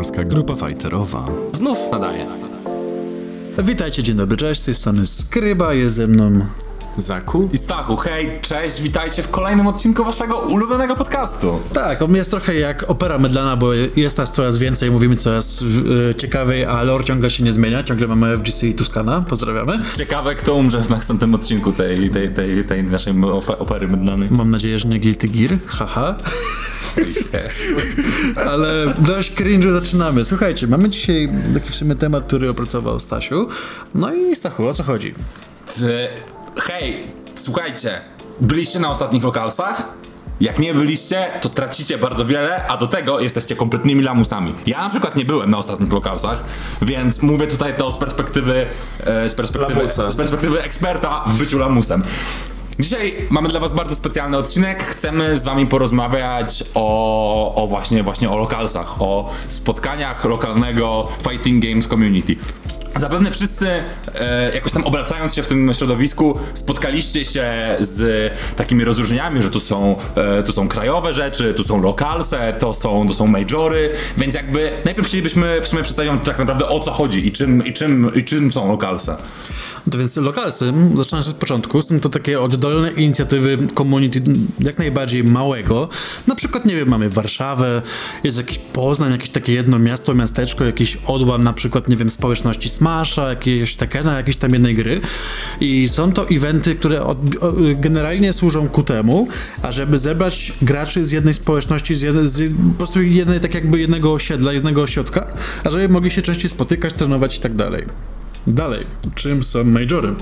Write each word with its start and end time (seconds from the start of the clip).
Polska 0.00 0.24
Grupa 0.24 0.56
Fighterowa 0.56 1.26
znów 1.52 1.78
nadaje. 1.92 2.26
Witajcie, 3.58 4.02
dzień 4.02 4.16
dobry, 4.16 4.36
cześć, 4.36 4.60
z 4.60 4.64
tej 4.64 4.74
strony 4.74 5.06
Skryba, 5.06 5.74
jest 5.74 5.96
ze 5.96 6.06
mną 6.06 6.40
Zaku? 6.96 7.48
I 7.52 7.58
Stachu, 7.58 7.96
hej, 7.96 8.38
cześć, 8.42 8.82
witajcie 8.82 9.22
w 9.22 9.28
kolejnym 9.28 9.66
odcinku 9.66 10.04
waszego 10.04 10.38
ulubionego 10.38 10.96
podcastu. 10.96 11.60
Tak, 11.72 12.02
on 12.02 12.14
jest 12.14 12.30
trochę 12.30 12.54
jak 12.54 12.90
opera 12.90 13.18
mydlana, 13.18 13.56
bo 13.56 13.72
jest 13.96 14.18
nas 14.18 14.32
coraz 14.32 14.58
więcej, 14.58 14.90
mówimy 14.90 15.16
coraz 15.16 15.64
e, 16.10 16.14
ciekawiej, 16.14 16.64
a 16.64 16.82
lore 16.82 17.04
ciągle 17.04 17.30
się 17.30 17.44
nie 17.44 17.52
zmienia, 17.52 17.82
ciągle 17.82 18.06
mamy 18.06 18.36
FGC 18.38 18.66
i 18.66 18.74
Tuskana, 18.74 19.24
pozdrawiamy. 19.28 19.80
Ciekawe, 19.96 20.34
kto 20.34 20.54
umrze 20.54 20.82
w 20.82 20.90
następnym 20.90 21.34
odcinku 21.34 21.72
tej, 21.72 22.10
tej, 22.10 22.30
tej, 22.34 22.64
tej 22.64 22.84
naszej 22.84 23.14
ope- 23.14 23.58
opery 23.58 23.88
mydlanej. 23.88 24.28
Mam 24.30 24.50
nadzieję, 24.50 24.78
że 24.78 24.88
nie 24.88 25.00
Guilty 25.00 25.28
Gear, 25.28 25.58
haha. 25.66 26.14
Jezus. 26.96 28.06
Ale 28.36 28.94
dość 28.98 29.32
cringe'u 29.32 29.70
zaczynamy. 29.70 30.24
Słuchajcie, 30.24 30.66
mamy 30.66 30.88
dzisiaj 30.88 31.28
taki 31.54 31.70
w 31.70 31.74
sumie 31.74 31.94
temat, 31.94 32.24
który 32.26 32.50
opracował 32.50 33.00
Stasiu. 33.00 33.48
No 33.94 34.14
i 34.14 34.36
Stachu, 34.36 34.66
o 34.66 34.74
co 34.74 34.82
chodzi? 34.82 35.14
Ty, 35.74 36.08
hej, 36.56 36.96
słuchajcie, 37.34 38.00
byliście 38.40 38.78
na 38.78 38.90
ostatnich 38.90 39.24
lokalsach? 39.24 39.84
Jak 40.40 40.58
nie 40.58 40.74
byliście, 40.74 41.26
to 41.40 41.48
tracicie 41.48 41.98
bardzo 41.98 42.24
wiele, 42.24 42.66
a 42.66 42.76
do 42.76 42.86
tego 42.86 43.20
jesteście 43.20 43.56
kompletnymi 43.56 44.02
lamusami. 44.04 44.54
Ja 44.66 44.78
na 44.78 44.90
przykład 44.90 45.16
nie 45.16 45.24
byłem 45.24 45.50
na 45.50 45.58
ostatnich 45.58 45.92
lokalsach, 45.92 46.42
więc 46.82 47.22
mówię 47.22 47.46
tutaj 47.46 47.76
to 47.76 47.92
z 47.92 47.98
perspektywy, 47.98 48.66
e, 49.00 49.30
z 49.30 49.34
perspektywy, 49.34 49.74
Lamusa. 49.74 50.10
z 50.10 50.16
perspektywy 50.16 50.62
eksperta 50.62 51.24
w 51.26 51.38
byciu 51.38 51.58
lamusem. 51.58 52.02
Dzisiaj 52.78 53.14
mamy 53.30 53.48
dla 53.48 53.60
was 53.60 53.72
bardzo 53.72 53.96
specjalny 53.96 54.36
odcinek. 54.36 54.82
Chcemy 54.82 55.38
z 55.38 55.44
wami 55.44 55.66
porozmawiać 55.66 56.64
o, 56.74 57.54
o 57.54 57.66
właśnie, 57.66 58.02
właśnie 58.02 58.30
o 58.30 58.38
lokalsach, 58.38 59.02
o 59.02 59.30
spotkaniach 59.48 60.24
lokalnego 60.24 61.08
Fighting 61.28 61.64
Games 61.64 61.88
Community. 61.88 62.36
Zapewne 62.96 63.30
wszyscy, 63.30 63.68
e, 64.14 64.54
jakoś 64.54 64.72
tam 64.72 64.84
obracając 64.84 65.34
się 65.34 65.42
w 65.42 65.46
tym 65.46 65.74
środowisku, 65.74 66.38
spotkaliście 66.54 67.24
się 67.24 67.76
z 67.80 68.32
takimi 68.56 68.84
rozróżnieniami, 68.84 69.42
że 69.42 69.50
tu 69.50 69.60
są, 69.60 69.96
e, 70.16 70.42
tu 70.42 70.52
są 70.52 70.68
krajowe 70.68 71.14
rzeczy, 71.14 71.54
tu 71.54 71.64
są 71.64 71.82
lokalse, 71.82 72.54
to 72.58 72.74
są, 72.74 73.08
to 73.08 73.14
są 73.14 73.26
majory, 73.26 73.92
więc 74.16 74.34
jakby 74.34 74.72
najpierw 74.84 75.08
chcielibyśmy 75.08 75.60
w 75.60 75.68
sumie 75.68 75.82
przedstawić 75.82 76.12
tak 76.24 76.38
naprawdę 76.38 76.68
o 76.68 76.80
co 76.80 76.90
chodzi 76.90 77.26
i 77.26 77.32
czym, 77.32 77.66
i 77.66 77.72
czym, 77.72 78.14
i 78.14 78.24
czym 78.24 78.52
są 78.52 78.68
lokalse. 78.68 79.16
No 79.86 79.92
to 79.92 79.98
więc 79.98 80.16
lokalsy, 80.16 80.72
zaczynając 80.96 81.28
od 81.28 81.36
początku, 81.36 81.82
są 81.82 82.00
to 82.00 82.08
takie 82.08 82.40
oddolne 82.40 82.90
inicjatywy 82.90 83.58
community 83.78 84.22
jak 84.60 84.78
najbardziej 84.78 85.24
małego. 85.24 85.88
Na 86.26 86.34
przykład, 86.34 86.64
nie 86.64 86.76
wiem, 86.76 86.88
mamy 86.88 87.10
Warszawę, 87.10 87.82
jest 88.24 88.38
jakiś 88.38 88.58
Poznań, 88.58 89.12
jakieś 89.12 89.30
takie 89.30 89.52
jedno 89.52 89.78
miasto, 89.78 90.14
miasteczko, 90.14 90.64
jakiś 90.64 90.98
odłam 91.06 91.44
na 91.44 91.52
przykład, 91.52 91.88
nie 91.88 91.96
wiem, 91.96 92.10
społeczności 92.10 92.70
Smasha, 92.80 93.28
jakieś 93.28 93.74
Tekena, 93.74 94.16
jakiejś 94.16 94.36
tam 94.36 94.52
jednej 94.52 94.74
gry. 94.74 95.00
I 95.60 95.88
są 95.88 96.12
to 96.12 96.28
eventy, 96.28 96.74
które 96.74 97.04
od, 97.04 97.18
generalnie 97.74 98.32
służą 98.32 98.68
ku 98.68 98.82
temu, 98.82 99.28
ażeby 99.62 99.98
zebrać 99.98 100.52
graczy 100.62 101.04
z 101.04 101.10
jednej 101.10 101.34
społeczności, 101.34 101.94
z, 101.94 102.02
jednej, 102.02 102.26
z 102.26 102.52
po 102.52 102.78
prostu 102.78 103.02
jednej, 103.02 103.40
tak 103.40 103.54
jakby 103.54 103.80
jednego 103.80 104.12
osiedla, 104.12 104.52
jednego 104.52 104.82
ośrodka, 104.82 105.26
ażeby 105.64 105.88
mogli 105.88 106.10
się 106.10 106.22
częściej 106.22 106.50
spotykać, 106.50 106.94
trenować 106.94 107.36
i 107.36 107.40
tak 107.40 107.54
dalej. 107.54 107.84
Dalej, 108.46 108.86
czym 109.14 109.42
są 109.42 109.64
majory? 109.64 110.14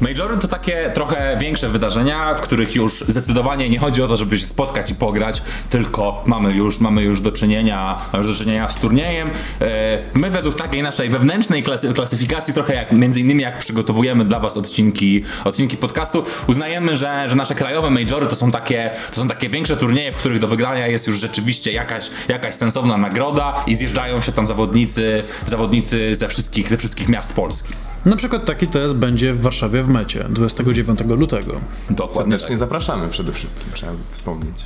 Majory 0.00 0.36
to 0.36 0.48
takie 0.48 0.90
trochę 0.94 1.36
większe 1.40 1.68
wydarzenia, 1.68 2.34
w 2.34 2.40
których 2.40 2.74
już 2.74 3.04
zdecydowanie 3.08 3.70
nie 3.70 3.78
chodzi 3.78 4.02
o 4.02 4.08
to, 4.08 4.16
żeby 4.16 4.38
się 4.38 4.46
spotkać 4.46 4.90
i 4.90 4.94
pograć, 4.94 5.42
tylko 5.70 6.22
mamy 6.26 6.52
już, 6.52 6.80
mamy 6.80 7.02
już 7.02 7.20
do 7.20 7.32
czynienia, 7.32 7.98
mamy 8.12 8.24
już 8.24 8.38
do 8.38 8.44
czynienia 8.44 8.68
z 8.68 8.74
turniejem. 8.74 9.30
E, 9.60 9.98
My 10.14 10.30
według 10.30 10.54
takiej 10.54 10.82
naszej 10.82 11.08
wewnętrznej 11.08 11.62
klasy, 11.62 11.94
klasyfikacji, 11.94 12.54
trochę 12.54 12.74
jak 12.74 12.92
między 12.92 13.20
innymi 13.20 13.42
jak 13.42 13.58
przygotowujemy 13.58 14.24
dla 14.24 14.40
was 14.40 14.56
odcinki, 14.56 15.24
odcinki 15.44 15.76
podcastu, 15.76 16.24
uznajemy, 16.46 16.96
że, 16.96 17.28
że 17.28 17.36
nasze 17.36 17.54
krajowe 17.54 17.90
majory 17.90 18.26
to 18.26 18.36
są 18.36 18.50
takie, 18.50 18.90
to 19.10 19.20
są 19.20 19.28
takie 19.28 19.48
większe 19.48 19.76
turnieje, 19.76 20.12
w 20.12 20.16
których 20.16 20.38
do 20.38 20.48
wygrania 20.48 20.86
jest 20.86 21.06
już 21.06 21.20
rzeczywiście 21.20 21.72
jakaś, 21.72 22.10
jakaś 22.28 22.54
sensowna 22.54 22.96
nagroda 22.96 23.64
i 23.66 23.74
zjeżdżają 23.74 24.20
się 24.20 24.32
tam 24.32 24.46
zawodnicy, 24.46 25.22
zawodnicy 25.46 26.14
ze 26.14 26.28
wszystkich, 26.28 26.68
ze 26.68 26.76
wszystkich 26.76 27.08
miast 27.08 27.32
Polski. 27.32 27.72
Na 28.04 28.16
przykład 28.16 28.44
taki 28.44 28.66
test 28.66 28.94
będzie 28.94 29.32
w 29.32 29.40
Warszawie 29.40 29.82
w 29.82 29.88
mecie 29.88 30.24
29 30.28 31.00
lutego. 31.08 31.60
Dokładnie. 31.90 32.32
Serdecznie 32.32 32.56
zapraszamy 32.56 33.08
przede 33.08 33.32
wszystkim, 33.32 33.72
trzeba 33.72 33.92
wspomnieć. 34.10 34.64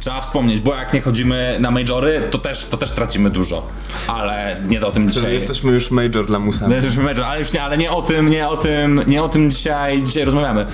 Trzeba 0.00 0.20
wspomnieć, 0.20 0.60
bo 0.60 0.74
jak 0.74 0.94
nie 0.94 1.00
chodzimy 1.00 1.58
na 1.60 1.70
majory, 1.70 2.22
to 2.30 2.38
też, 2.38 2.66
to 2.66 2.76
też 2.76 2.92
tracimy 2.92 3.30
dużo. 3.30 3.66
Ale 4.08 4.62
nie 4.66 4.86
o 4.86 4.90
tym 4.90 5.02
Czyli 5.08 5.14
dzisiaj. 5.14 5.34
jesteśmy 5.34 5.72
już 5.72 5.90
major 5.90 6.26
dla 6.26 6.38
musa. 6.38 6.68
My 6.68 6.74
jesteśmy 6.74 7.02
major, 7.02 7.24
ale 7.24 7.40
już 7.40 7.52
nie, 7.52 7.62
ale 7.62 7.78
nie 7.78 7.90
o 7.90 8.02
tym, 8.02 8.30
nie 8.30 8.48
o 8.48 8.56
tym, 8.56 9.02
nie 9.06 9.22
o 9.22 9.28
tym 9.28 9.50
dzisiaj, 9.50 10.02
dzisiaj 10.02 10.24
rozmawiamy. 10.24 10.66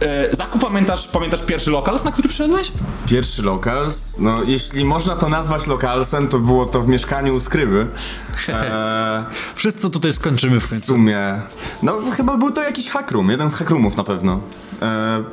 Yy, 0.00 0.08
Zaku, 0.32 0.58
pamiętasz, 0.58 1.08
pamiętasz 1.08 1.42
pierwszy 1.42 1.70
lokal, 1.70 1.98
na 2.04 2.12
który 2.12 2.28
przyszedłeś? 2.28 2.72
Pierwszy 3.08 3.42
lokals, 3.42 4.18
no 4.18 4.42
jeśli 4.46 4.84
można 4.84 5.16
to 5.16 5.28
nazwać 5.28 5.66
lokalsem, 5.66 6.28
to 6.28 6.38
było 6.38 6.66
to 6.66 6.80
w 6.80 6.88
mieszkaniu 6.88 7.34
u 7.34 7.40
Skryby. 7.40 7.86
Eee, 8.48 9.24
Wszyscy 9.54 9.90
tutaj 9.90 10.12
skończymy 10.12 10.60
w 10.60 10.64
w 10.66 10.70
końcu. 10.70 10.86
sumie, 10.86 11.40
no 11.82 11.94
chyba 12.12 12.36
był 12.36 12.50
to 12.50 12.62
jakiś 12.62 12.90
hackroom, 12.90 13.30
jeden 13.30 13.50
z 13.50 13.54
hackroomów 13.54 13.96
na 13.96 14.04
pewno. 14.04 14.40
Eee, 14.82 14.88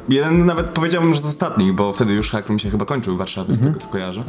jeden 0.10 0.46
nawet 0.46 0.66
powiedziałbym, 0.70 1.14
że 1.14 1.20
z 1.22 1.26
ostatnich, 1.26 1.74
bo 1.74 1.94
wtedy 1.94 2.14
już 2.14 2.32
hackroom 2.32 2.60
się 2.60 2.70
chyba 2.70 2.86
kończył 2.86 3.16
w 3.16 3.18
Warszawie, 3.18 3.54
z 3.54 3.62
tego 3.62 3.80
co 3.80 3.88
kojarzę. 3.88 4.24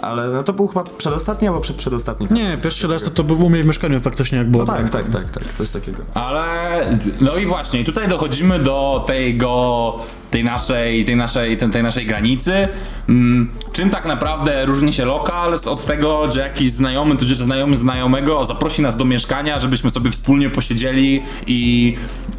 Ale 0.00 0.28
no 0.28 0.42
to 0.42 0.52
był 0.52 0.66
chyba 0.66 0.84
przedostatni 0.84 1.48
albo 1.48 1.60
przed 1.60 1.76
przedostatni. 1.76 2.26
Nie, 2.30 2.58
pierwszy 2.62 2.88
raz 2.88 3.02
to, 3.02 3.10
to 3.10 3.24
był 3.24 3.44
u 3.46 3.50
mnie 3.50 3.62
w 3.62 3.66
mieszkaniu 3.66 4.00
faktycznie 4.00 4.38
jak 4.38 4.50
było. 4.50 4.64
No 4.64 4.72
tak, 4.72 4.90
tak, 4.90 5.08
tak, 5.08 5.30
tak, 5.30 5.42
coś 5.54 5.70
takiego. 5.70 5.98
Ale, 6.14 6.98
no 7.20 7.36
i 7.36 7.46
właśnie, 7.46 7.84
tutaj 7.84 8.08
dochodzimy 8.08 8.58
do 8.58 9.04
tego, 9.06 9.98
tej 10.30 10.44
naszej, 10.44 11.04
tej 11.04 11.16
naszej, 11.16 11.56
tej, 11.56 11.70
tej 11.70 11.82
naszej 11.82 12.06
granicy. 12.06 12.68
Mm, 13.08 13.50
czym 13.72 13.90
tak 13.90 14.06
naprawdę 14.06 14.66
różni 14.66 14.92
się 14.92 15.04
lokal 15.04 15.54
od 15.66 15.86
tego, 15.86 16.30
że 16.30 16.40
jakiś 16.40 16.70
znajomy, 16.70 17.16
tudzież 17.16 17.38
znajomy 17.38 17.76
znajomego 17.76 18.44
zaprosi 18.44 18.82
nas 18.82 18.96
do 18.96 19.04
mieszkania, 19.04 19.60
żebyśmy 19.60 19.90
sobie 19.90 20.10
wspólnie 20.10 20.50
posiedzieli 20.50 21.22
i, 21.46 21.96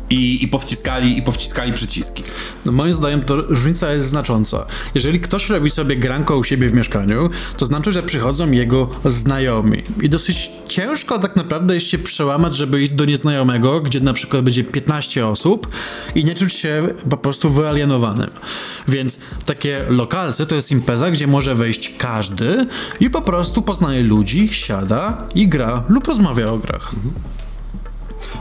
i, 0.09 0.43
i 0.43 0.47
powciskali, 0.47 1.17
i 1.17 1.21
powciskali 1.21 1.73
przyciski. 1.73 2.23
No, 2.65 2.71
moim 2.71 2.93
zdaniem 2.93 3.23
to 3.23 3.35
różnica 3.35 3.93
jest 3.93 4.07
znacząca. 4.07 4.65
Jeżeli 4.95 5.19
ktoś 5.19 5.49
robi 5.49 5.69
sobie 5.69 5.95
granko 5.95 6.37
u 6.37 6.43
siebie 6.43 6.69
w 6.69 6.73
mieszkaniu, 6.73 7.29
to 7.57 7.65
znaczy, 7.65 7.91
że 7.91 8.03
przychodzą 8.03 8.51
jego 8.51 8.89
znajomi. 9.05 9.83
I 10.01 10.09
dosyć 10.09 10.51
ciężko 10.67 11.19
tak 11.19 11.35
naprawdę 11.35 11.73
jest 11.73 11.87
się 11.87 11.97
przełamać, 11.97 12.55
żeby 12.55 12.81
iść 12.81 12.91
do 12.91 13.05
nieznajomego, 13.05 13.81
gdzie 13.81 13.99
na 13.99 14.13
przykład 14.13 14.43
będzie 14.43 14.63
15 14.63 15.27
osób 15.27 15.67
i 16.15 16.25
nie 16.25 16.35
czuć 16.35 16.53
się 16.53 16.87
po 17.09 17.17
prostu 17.17 17.49
wyalienowanym. 17.77 18.29
Więc 18.87 19.19
takie 19.45 19.85
lokalce 19.89 20.45
to 20.45 20.55
jest 20.55 20.71
impreza, 20.71 21.11
gdzie 21.11 21.27
może 21.27 21.55
wejść 21.55 21.93
każdy 21.97 22.65
i 22.99 23.09
po 23.09 23.21
prostu 23.21 23.61
poznaje 23.61 24.03
ludzi, 24.03 24.49
siada 24.51 25.17
i 25.35 25.47
gra 25.47 25.83
lub 25.89 26.07
rozmawia 26.07 26.49
o 26.49 26.57
grach. 26.57 26.91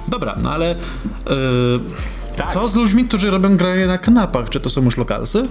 Dobra, 0.08 0.34
no 0.42 0.52
ale 0.52 0.68
yy, 1.26 1.80
Tak. 2.36 2.52
co 2.52 2.68
z 2.68 2.74
ludźmi, 2.74 3.04
którzy 3.04 3.30
robią 3.30 3.56
granie 3.56 3.86
na 3.86 3.98
kanapach? 3.98 4.50
Czy 4.50 4.60
to 4.60 4.70
są 4.70 4.84
już 4.84 4.96
lokalsy? 4.96 5.48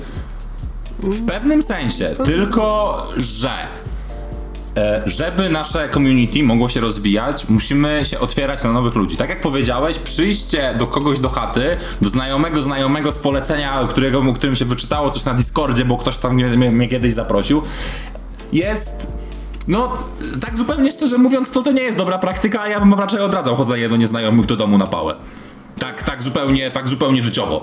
W 1.00 1.26
pewnym 1.26 1.64
sensie, 1.64 2.16
tylko 2.26 3.08
że 3.18 3.50
e, 3.52 3.68
żeby 5.06 5.50
nasze 5.50 5.90
community 5.90 6.44
mogło 6.44 6.70
się 6.70 6.80
rozwijać, 6.80 7.50
musimy 7.50 8.02
się 8.06 8.20
otwierać 8.20 8.64
na 8.64 8.72
nowych 8.72 8.96
ludzi. 8.96 9.18
Tak 9.18 9.30
jak 9.30 9.42
powiedziałeś, 9.42 10.00
przyjście 10.00 10.76
do 10.80 10.88
kogoś 10.88 11.20
do 11.20 11.30
chaty, 11.30 11.78
do 12.02 12.10
znajomego 12.10 12.62
znajomego 12.62 13.12
z 13.12 13.20
polecenia, 13.20 13.88
którego, 13.90 14.34
którym 14.34 14.56
się 14.56 14.66
wyczytało 14.66 15.10
coś 15.10 15.26
na 15.26 15.34
Discordzie, 15.34 15.86
bo 15.86 15.98
ktoś 15.98 16.18
tam 16.18 16.34
mnie, 16.34 16.46
mnie, 16.46 16.72
mnie 16.72 16.88
kiedyś 16.88 17.14
zaprosił, 17.14 17.62
jest... 18.54 19.08
No, 19.68 19.98
tak 20.42 20.58
zupełnie 20.58 20.92
szczerze 20.92 21.18
mówiąc, 21.18 21.52
to 21.52 21.62
to 21.64 21.72
nie 21.72 21.82
jest 21.82 21.98
dobra 21.98 22.18
praktyka, 22.18 22.62
a 22.62 22.68
ja 22.68 22.80
bym 22.80 22.94
raczej 22.94 23.22
odradzał 23.22 23.56
chodzenie 23.56 23.90
do 23.90 23.96
nieznajomych 23.96 24.46
do 24.46 24.56
domu 24.56 24.78
na 24.78 24.88
pałę. 24.88 25.16
Tak, 25.80 26.04
tak 26.04 26.24
zupełnie, 26.24 26.72
tak 26.72 26.88
zupełnie 26.88 27.22
życiowo. 27.22 27.62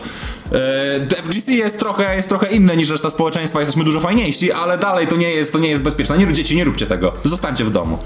Yy, 0.53 1.23
FGC 1.23 1.53
jest 1.53 1.79
trochę, 1.79 2.17
jest 2.17 2.29
trochę 2.29 2.53
inne 2.53 2.77
niż 2.77 2.91
reszta 2.91 3.11
społeczeństwa, 3.11 3.61
jesteśmy 3.61 3.85
dużo 3.85 4.01
fajniejsi, 4.01 4.53
ale 4.53 4.79
dalej 4.79 5.07
to 5.07 5.17
nie 5.17 5.31
jest, 5.31 5.53
to 5.53 5.59
nie 5.59 5.69
jest 5.69 5.83
bezpieczne. 5.83 6.19
Nie, 6.19 6.33
dzieci, 6.33 6.57
nie 6.57 6.65
róbcie 6.65 6.87
tego. 6.87 7.13
Zostańcie 7.25 7.65
w 7.65 7.71
domu. 7.71 7.99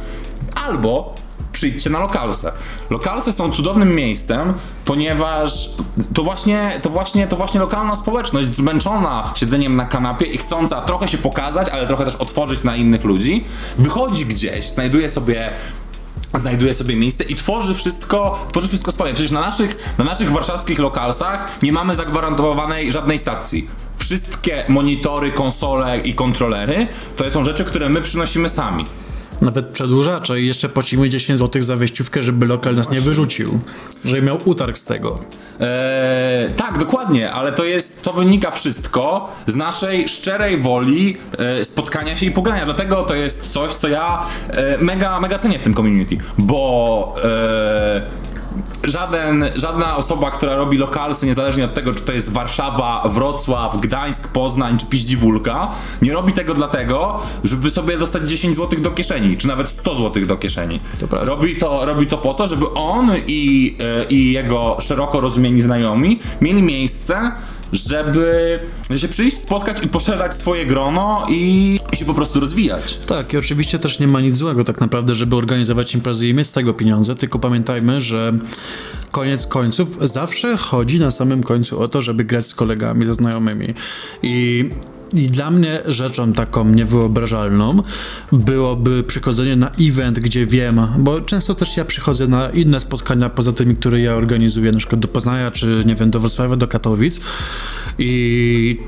Albo 0.55 1.14
przyjdźcie 1.56 1.91
na 1.91 1.99
lokalse. 1.99 2.53
Lokalse 2.91 3.32
są 3.32 3.50
cudownym 3.50 3.94
miejscem, 3.94 4.55
ponieważ 4.85 5.70
to 6.14 6.23
właśnie, 6.23 6.81
to 6.82 6.91
właśnie, 6.91 7.26
to 7.26 7.37
właśnie 7.37 7.61
lokalna 7.61 7.94
społeczność 7.94 8.55
zmęczona 8.55 9.32
siedzeniem 9.37 9.76
na 9.76 9.85
kanapie 9.85 10.26
i 10.26 10.38
chcąca 10.38 10.81
trochę 10.81 11.08
się 11.08 11.19
pokazać, 11.19 11.69
ale 11.69 11.87
trochę 11.87 12.05
też 12.05 12.17
otworzyć 12.17 12.64
na 12.64 12.76
innych 12.76 13.05
ludzi, 13.05 13.44
wychodzi 13.79 14.26
gdzieś, 14.26 14.70
znajduje 14.70 15.08
sobie 15.08 15.50
znajduje 16.38 16.75
sobie 16.75 16.97
miejsce 16.97 17.25
i 17.25 17.35
tworzy 17.35 17.75
wszystko, 17.75 18.47
tworzy 18.50 18.69
wszystko 18.69 18.93
swoje. 18.93 19.15
Przecież 19.15 19.31
na 19.31 19.41
naszych, 19.41 19.94
na 19.99 20.05
naszych 20.05 20.33
warszawskich 20.33 20.79
lokalsach 20.79 21.62
nie 21.62 21.73
mamy 21.73 21.94
zagwarantowanej 21.94 22.93
żadnej 22.93 23.19
stacji. 23.19 23.69
Wszystkie 23.97 24.65
monitory, 24.69 25.33
konsole 25.33 26.00
i 26.00 26.15
kontrolery 26.15 26.87
to 27.17 27.31
są 27.31 27.44
rzeczy, 27.44 27.65
które 27.65 27.88
my 27.88 28.00
przynosimy 28.00 28.49
sami. 28.49 28.87
Nawet 29.43 29.67
przedłużacze 29.67 30.41
i 30.41 30.47
jeszcze 30.47 30.69
płacimy 30.69 31.09
10 31.09 31.38
zł 31.38 31.62
za 31.62 31.77
wejściówkę, 31.77 32.23
żeby 32.23 32.47
lokal 32.47 32.75
nas 32.75 32.91
nie 32.91 33.00
wyrzucił. 33.00 33.61
Żeby 34.05 34.23
miał 34.23 34.38
utarg 34.44 34.79
z 34.79 34.85
tego. 34.85 35.19
Eee, 35.61 36.53
tak, 36.56 36.79
dokładnie, 36.79 37.33
ale 37.33 37.53
to 37.53 37.65
jest, 37.65 38.05
to 38.05 38.12
wynika 38.12 38.50
wszystko 38.50 39.33
z 39.47 39.56
naszej 39.56 40.09
szczerej 40.09 40.56
woli 40.56 41.17
e, 41.38 41.65
spotkania 41.65 42.17
się 42.17 42.27
i 42.27 42.31
pogrania. 42.31 42.65
Dlatego 42.65 43.03
to 43.03 43.15
jest 43.15 43.49
coś, 43.49 43.73
co 43.73 43.88
ja 43.88 44.27
e, 44.50 44.79
mega, 44.79 45.21
mega 45.21 45.39
cenię 45.39 45.59
w 45.59 45.62
tym 45.62 45.75
community, 45.75 46.17
bo 46.39 47.15
e, 47.25 48.25
żaden, 48.85 49.44
żadna 49.55 49.97
osoba, 49.97 50.31
która 50.31 50.56
robi 50.56 50.79
lokalsy, 50.79 51.26
niezależnie 51.26 51.64
od 51.64 51.75
tego, 51.75 51.94
czy 51.94 52.03
to 52.03 52.12
jest 52.12 52.32
Warszawa, 52.32 53.03
Wrocław, 53.08 53.81
Gdańsk, 53.81 54.29
Poznań 54.29 54.79
czy 54.79 54.87
Piździwólka, 54.87 55.69
nie 56.03 56.12
robi 56.12 56.32
tego 56.32 56.55
dlatego, 56.55 57.20
żeby 57.44 57.70
sobie 57.70 57.99
dostać 57.99 58.29
10 58.29 58.56
zł 58.56 58.81
do 58.81 58.91
kieszeni, 58.91 59.37
czy 59.37 59.49
nawet 59.49 59.69
100 59.69 59.94
zł 59.94 60.26
do 60.26 60.37
kieszeni. 60.37 60.81
To. 61.11 61.25
Robi 61.25 61.56
to, 61.56 61.87
robi 61.87 62.06
to 62.06 62.19
po 62.19 62.35
to, 62.35 62.47
żeby 62.47 62.70
on 62.70 63.11
i, 63.26 63.76
e, 63.81 64.05
i 64.05 64.32
jego 64.32 64.76
szeroko 64.81 65.20
rozumieni 65.20 65.61
znajomi 65.61 66.19
mieli 66.41 66.62
miejsce, 66.62 67.32
żeby 67.76 68.58
się 68.96 69.08
przyjść, 69.08 69.38
spotkać 69.38 69.84
i 69.84 69.88
poszerzać 69.88 70.34
swoje 70.34 70.67
grono 70.67 71.26
i 71.31 71.81
się 71.94 72.05
po 72.05 72.14
prostu 72.14 72.40
rozwijać. 72.40 72.99
Tak, 73.06 73.32
i 73.32 73.37
oczywiście 73.37 73.78
też 73.78 73.99
nie 73.99 74.08
ma 74.08 74.20
nic 74.20 74.37
złego 74.37 74.64
tak 74.64 74.81
naprawdę, 74.81 75.14
żeby 75.14 75.37
organizować 75.37 75.94
imprezy 75.94 76.28
i 76.28 76.34
mieć 76.34 76.46
z 76.46 76.52
tego 76.52 76.75
pieniądze, 76.75 77.14
tylko 77.14 77.38
pamiętajmy, 77.38 78.00
że 78.00 78.32
koniec 79.11 79.46
końców 79.46 79.99
zawsze 80.00 80.56
chodzi 80.56 81.00
na 81.00 81.11
samym 81.11 81.43
końcu 81.43 81.81
o 81.81 81.88
to, 81.88 82.02
żeby 82.02 82.25
grać 82.25 82.46
z 82.46 82.55
kolegami, 82.55 83.06
ze 83.06 83.14
znajomymi. 83.14 83.75
I 84.22 84.70
i 85.12 85.29
dla 85.29 85.50
mnie 85.50 85.81
rzeczą 85.87 86.32
taką 86.32 86.64
niewyobrażalną 86.69 87.82
byłoby 88.32 89.05
przychodzenie 89.05 89.56
na 89.56 89.70
event, 89.81 90.20
gdzie 90.20 90.47
wiem, 90.47 90.81
bo 90.99 91.20
często 91.20 91.55
też 91.55 91.76
ja 91.76 91.85
przychodzę 91.85 92.26
na 92.26 92.50
inne 92.50 92.81
spotkania 92.81 93.31
poza 93.31 93.53
tymi, 93.53 93.76
które 93.76 94.00
ja 94.00 94.14
organizuję, 94.14 94.73
na 94.73 94.79
przykład 94.79 95.00
do 95.00 95.08
Poznania, 95.08 95.50
czy 95.50 95.82
nie 95.87 95.94
wiem, 95.94 96.11
do 96.11 96.20
Wrocławia, 96.20 96.56
do 96.56 96.69
Katowic 96.69 97.20
i 97.99 98.79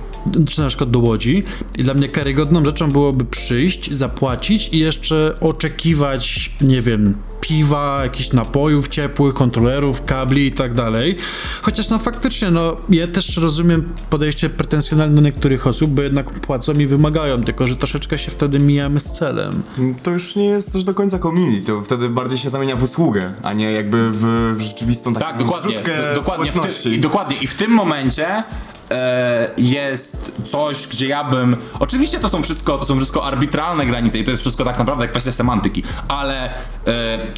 czy 0.49 0.61
na 0.61 0.69
przykład 0.69 0.91
do 0.91 0.99
Łodzi. 0.99 1.43
I 1.79 1.83
dla 1.83 1.95
mnie 1.95 2.09
karygodną 2.09 2.65
rzeczą 2.65 2.93
byłoby 2.93 3.25
przyjść, 3.25 3.95
zapłacić 3.95 4.69
i 4.73 4.79
jeszcze 4.79 5.35
oczekiwać, 5.41 6.51
nie 6.61 6.83
wiem, 6.83 7.15
piwa, 7.41 8.01
jakichś 8.03 8.33
napojów 8.33 8.89
ciepłych, 8.89 9.35
kontrolerów, 9.35 10.05
kabli 10.05 10.47
i 10.47 10.53
tak 10.53 10.75
dalej. 10.75 11.17
Chociaż 11.63 11.89
no 11.89 11.99
faktycznie, 11.99 12.51
no 12.51 12.77
ja 12.91 13.07
też 13.07 13.37
rozumiem 13.37 13.93
podejście 14.11 14.51
pretensjonalne 14.51 15.23
niektórych 15.23 15.67
osób, 15.67 15.91
bo 15.91 16.03
jednak 16.03 16.31
płacą 16.31 16.73
i 16.75 16.87
wymagają, 16.87 17.43
tylko 17.45 17.67
że 17.67 17.77
troszeczkę 17.77 18.19
się 18.19 18.31
wtedy 18.31 18.59
mijamy 18.59 19.01
z 19.01 19.05
celem. 19.05 19.63
To 20.03 20.11
już 20.11 20.37
nie 20.37 20.45
jest 20.45 20.73
też 20.73 20.85
do 20.85 20.95
końca 20.95 21.19
community, 21.19 21.67
to 21.67 21.83
wtedy 21.83 22.09
bardziej 22.09 22.39
się 22.39 22.51
zamienia 22.51 22.77
w 22.77 22.83
usługę, 22.83 23.33
a 23.43 23.53
nie 23.53 23.73
jakby 23.73 24.11
w, 24.11 24.23
w 24.59 24.61
rzeczywistą 24.61 25.15
taką 25.15 25.27
Tak, 25.27 25.39
dokładnie. 25.39 25.71
zrzutkę 25.73 25.93
do- 26.15 26.21
Dokładnie 26.21 26.51
w, 26.51 26.83
ty, 26.83 26.91
i 26.91 26.99
dokładnie. 27.01 27.37
I 27.37 27.47
w 27.47 27.55
tym 27.55 27.71
momencie 27.71 28.43
e, 28.91 29.51
jest 29.57 30.33
coś, 30.47 30.87
gdzie 30.87 31.09
ja 31.09 31.25
bym. 31.25 31.57
Oczywiście 31.81 32.21
to 32.21 32.29
są 32.29 32.43
wszystko, 32.43 32.79
to 32.79 32.85
są 32.85 32.97
wszystko 32.97 33.25
arbitralne 33.25 33.87
granice 33.87 34.19
i 34.19 34.25
to 34.25 34.31
jest 34.31 34.41
wszystko 34.41 34.65
tak 34.65 34.79
naprawdę 34.79 35.09
kwestia 35.09 35.33
semantyki, 35.33 35.83
ale 36.09 36.51
e, 36.51 36.53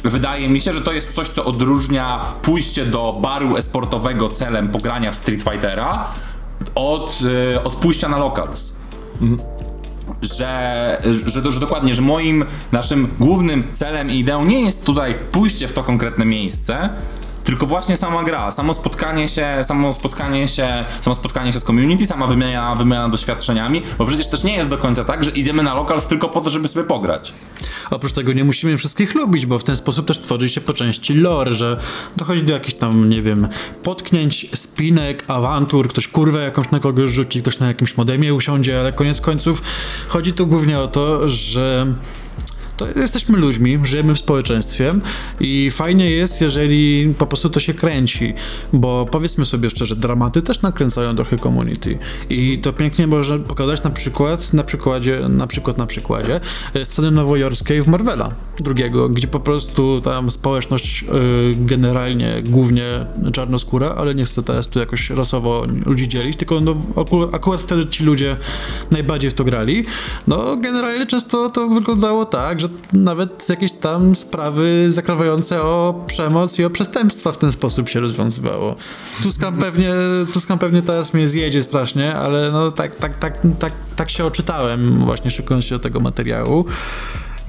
wydaje 0.03 0.49
mi 0.49 0.61
się, 0.61 0.73
że 0.73 0.81
to 0.81 0.91
jest 0.91 1.11
coś, 1.11 1.29
co 1.29 1.45
odróżnia 1.45 2.25
pójście 2.41 2.85
do 2.85 3.19
baru 3.21 3.57
esportowego 3.57 4.29
celem 4.29 4.69
pogrania 4.69 5.11
w 5.11 5.15
Street 5.15 5.43
Fightera 5.43 6.07
od, 6.75 7.19
e, 7.55 7.63
od 7.63 7.75
pójścia 7.75 8.09
na 8.09 8.17
locals 8.17 8.81
że, 10.21 11.01
że, 11.25 11.51
że 11.51 11.59
dokładnie, 11.59 11.93
że 11.93 12.01
moim, 12.01 12.45
naszym 12.71 13.07
głównym 13.19 13.63
celem 13.73 14.09
i 14.09 14.19
ideą 14.19 14.45
nie 14.45 14.61
jest 14.61 14.85
tutaj 14.85 15.15
pójście 15.31 15.67
w 15.67 15.73
to 15.73 15.83
konkretne 15.83 16.25
miejsce, 16.25 16.89
tylko 17.43 17.65
właśnie 17.65 17.97
sama 17.97 18.23
gra, 18.23 18.51
samo 18.51 18.73
spotkanie 18.73 19.27
się, 19.27 19.47
samo 19.63 19.93
spotkanie 19.93 20.47
się, 20.47 20.85
samo 21.01 21.15
spotkanie 21.15 21.53
się 21.53 21.59
z 21.59 21.63
community, 21.63 22.05
sama 22.05 22.27
wymiana, 22.27 22.75
wymiana 22.75 23.09
doświadczeniami, 23.09 23.81
bo 23.97 24.05
przecież 24.05 24.27
też 24.27 24.43
nie 24.43 24.55
jest 24.55 24.69
do 24.69 24.77
końca 24.77 25.03
tak, 25.03 25.23
że 25.23 25.31
idziemy 25.31 25.63
na 25.63 25.73
lokal 25.73 26.01
tylko 26.01 26.29
po 26.29 26.41
to, 26.41 26.49
żeby 26.49 26.67
sobie 26.67 26.85
pograć. 26.85 27.33
Oprócz 27.89 28.13
tego 28.13 28.33
nie 28.33 28.43
musimy 28.43 28.77
wszystkich 28.77 29.15
lubić, 29.15 29.45
bo 29.45 29.59
w 29.59 29.63
ten 29.63 29.75
sposób 29.75 30.07
też 30.07 30.19
tworzy 30.19 30.49
się 30.49 30.61
po 30.61 30.73
części 30.73 31.13
lore, 31.13 31.53
że 31.53 31.77
dochodzi 32.17 32.43
do 32.43 32.53
jakichś 32.53 32.73
tam, 32.73 33.09
nie 33.09 33.21
wiem, 33.21 33.47
potknięć, 33.83 34.47
spinek, 34.55 35.23
awantur, 35.27 35.89
ktoś 35.89 36.07
kurwę 36.07 36.43
jakąś 36.43 36.71
na 36.71 36.79
kogoś 36.79 37.09
rzuci, 37.09 37.41
ktoś 37.41 37.59
na 37.59 37.67
jakimś 37.67 37.97
modemie 37.97 38.33
usiądzie, 38.33 38.79
ale 38.79 38.93
koniec 38.93 39.21
końców 39.21 39.61
chodzi 40.07 40.33
tu 40.33 40.47
głównie 40.47 40.79
o 40.79 40.87
to, 40.87 41.29
że 41.29 41.93
to 42.85 42.99
jesteśmy 42.99 43.37
ludźmi, 43.37 43.79
żyjemy 43.83 44.15
w 44.15 44.19
społeczeństwie 44.19 44.93
i 45.39 45.71
fajnie 45.71 46.09
jest, 46.09 46.41
jeżeli 46.41 47.13
po 47.17 47.27
prostu 47.27 47.49
to 47.49 47.59
się 47.59 47.73
kręci, 47.73 48.33
bo 48.73 49.05
powiedzmy 49.11 49.45
sobie 49.45 49.69
szczerze, 49.69 49.95
dramaty 49.95 50.41
też 50.41 50.61
nakręcają 50.61 51.15
trochę 51.15 51.37
community 51.37 51.97
i 52.29 52.59
to 52.59 52.73
pięknie 52.73 53.07
może 53.07 53.39
pokazać 53.39 53.83
na 53.83 53.89
przykład, 53.89 54.53
na 54.53 54.63
przykładzie, 54.63 55.19
na 55.29 55.47
przykład 55.47 55.77
na 55.77 55.85
przykładzie 55.85 56.39
e, 56.73 56.85
sceny 56.85 57.11
nowojorskiej 57.11 57.81
w 57.81 57.87
Marvela 57.87 58.31
drugiego, 58.59 59.09
gdzie 59.09 59.27
po 59.27 59.39
prostu 59.39 60.01
tam 60.01 60.31
społeczność 60.31 61.03
y, 61.03 61.05
generalnie 61.55 62.43
głównie 62.45 63.05
czarnoskóra, 63.33 63.95
ale 63.97 64.15
nie 64.15 64.25
chcę 64.25 64.43
teraz 64.43 64.67
tu 64.67 64.79
jakoś 64.79 65.09
rasowo 65.09 65.65
ludzi 65.85 66.07
dzielić, 66.07 66.37
tylko 66.37 66.59
no, 66.59 66.75
akurat 67.31 67.61
wtedy 67.61 67.85
ci 67.85 68.03
ludzie 68.03 68.37
najbardziej 68.91 69.31
w 69.31 69.33
to 69.33 69.43
grali. 69.43 69.85
No 70.27 70.57
generalnie 70.57 71.05
często 71.05 71.49
to 71.49 71.67
wyglądało 71.67 72.25
tak, 72.25 72.59
że 72.59 72.69
nawet 72.93 73.49
jakieś 73.49 73.71
tam 73.71 74.15
sprawy 74.15 74.87
zakrawające 74.89 75.61
o 75.61 76.03
przemoc 76.07 76.59
i 76.59 76.65
o 76.65 76.69
przestępstwa 76.69 77.31
w 77.31 77.37
ten 77.37 77.51
sposób 77.51 77.89
się 77.89 77.99
rozwiązywało. 77.99 78.75
Tuskam 79.23 79.57
pewnie, 79.57 79.93
Tuskam 80.33 80.59
pewnie 80.59 80.81
teraz 80.81 81.13
mnie 81.13 81.27
zjedzie 81.27 81.63
strasznie, 81.63 82.15
ale 82.15 82.51
no 82.51 82.71
tak, 82.71 82.95
tak, 82.95 83.17
tak, 83.19 83.41
tak, 83.59 83.73
tak 83.95 84.09
się 84.09 84.25
oczytałem 84.25 84.99
właśnie 84.99 85.31
szykując 85.31 85.65
się 85.65 85.75
do 85.75 85.79
tego 85.79 85.99
materiału. 85.99 86.65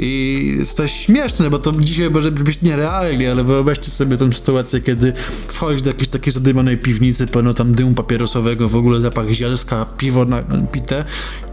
I 0.02 0.54
jest 0.58 0.76
to 0.76 0.86
śmieszne, 0.86 1.50
bo 1.50 1.58
to 1.58 1.72
dzisiaj 1.72 2.10
może 2.10 2.32
brzmieć 2.32 2.62
nierealnie, 2.62 3.30
ale 3.30 3.44
wyobraźcie 3.44 3.90
sobie 3.90 4.16
tą 4.16 4.32
sytuację, 4.32 4.80
kiedy 4.80 5.12
wchodzisz 5.48 5.82
do 5.82 5.90
jakiejś 5.90 6.08
takiej 6.08 6.32
zadymionej 6.32 6.78
piwnicy, 6.78 7.26
pełno 7.26 7.54
tam 7.54 7.74
dymu 7.74 7.94
papierosowego, 7.94 8.68
w 8.68 8.76
ogóle 8.76 9.00
zapach 9.00 9.30
zielska, 9.30 9.86
piwo 9.98 10.24
na, 10.24 10.42
pite, 10.72 11.04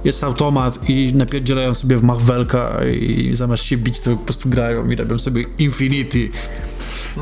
jest 0.03 0.23
automat 0.23 0.89
i 0.89 1.13
napierdzielają 1.13 1.73
sobie 1.73 1.97
w 1.97 2.03
machwelka 2.03 2.83
i 2.85 3.29
zamiast 3.33 3.63
się 3.63 3.77
bić, 3.77 3.99
to 3.99 4.11
po 4.11 4.23
prostu 4.23 4.49
grają 4.49 4.89
i 4.89 4.95
robią 4.95 5.19
sobie 5.19 5.45
Infinity. 5.57 6.29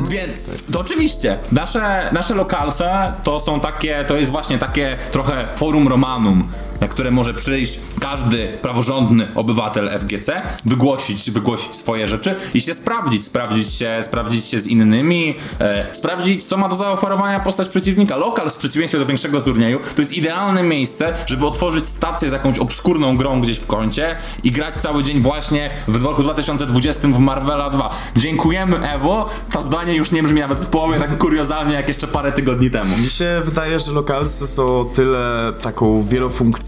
Więc 0.10 0.44
to 0.72 0.80
oczywiście, 0.80 1.38
nasze, 1.52 2.10
nasze 2.14 2.36
lokalse 2.36 3.14
to 3.24 3.40
są 3.40 3.60
takie, 3.60 4.06
to 4.08 4.18
jest 4.18 4.32
właśnie 4.32 4.58
takie 4.58 4.98
trochę 5.12 5.48
forum 5.56 5.88
romanum, 5.88 6.48
na 6.82 6.88
które 6.88 7.12
może 7.12 7.34
przyjść 7.34 7.80
każdy 8.02 8.58
praworządny 8.62 9.28
obywatel 9.36 9.90
FGC, 10.00 10.42
wygłosić, 10.66 11.32
wygłosić 11.32 11.76
swoje 11.76 12.08
rzeczy 12.08 12.36
i 12.54 12.62
się 12.62 12.74
sprawdzić, 12.74 13.26
sprawdzić 13.26 13.74
się, 13.74 14.00
sprawdzić 14.02 14.46
się 14.46 14.60
z 14.60 14.68
innymi, 14.68 15.36
e, 15.60 15.88
sprawdzić 15.92 16.46
co 16.46 16.58
ma 16.58 16.70
do 16.70 16.76
zaoferowania 16.76 17.40
postać 17.40 17.68
przeciwnika. 17.68 18.16
Lokal 18.16 18.50
w 18.50 18.56
przeciwieństwie 18.56 19.00
do 19.00 19.06
większego 19.06 19.42
turnieju 19.42 19.80
to 19.96 20.02
jest 20.02 20.14
idealne 20.14 20.64
miejsce, 20.64 21.14
żeby 21.26 21.46
otworzyć 21.48 21.88
stację 21.88 22.30
z 22.30 22.32
jakąś 22.32 22.60
obskurną 22.60 23.18
grą 23.18 23.42
gdzieś 23.42 23.58
w 23.58 23.68
kącie 23.68 24.16
i 24.44 24.52
grać 24.52 24.76
cały 24.76 25.04
dzień 25.04 25.22
właśnie 25.22 25.70
w 25.88 26.04
roku 26.06 26.24
2020 26.24 27.08
w 27.08 27.20
Marvela 27.20 27.70
2. 27.70 27.90
Dziękujemy 28.16 28.92
Ewo, 28.92 29.30
to 29.52 29.62
zdanie 29.62 29.96
już 29.96 30.12
nie 30.12 30.24
brzmi 30.24 30.42
nawet 30.42 30.60
w 30.60 30.68
połowie 30.68 31.00
tak 31.00 31.18
kuriozalnie 31.18 31.74
jak 31.74 31.88
jeszcze 31.88 32.08
parę 32.08 32.32
tygodni 32.32 32.72
temu. 32.72 32.98
Mi 32.98 33.10
się 33.10 33.42
wydaje, 33.46 33.80
że 33.80 33.92
lokalsy 33.92 34.48
są 34.48 34.86
tyle 34.96 35.54
taką 35.62 36.04
wielofunkcyjną 36.04 36.67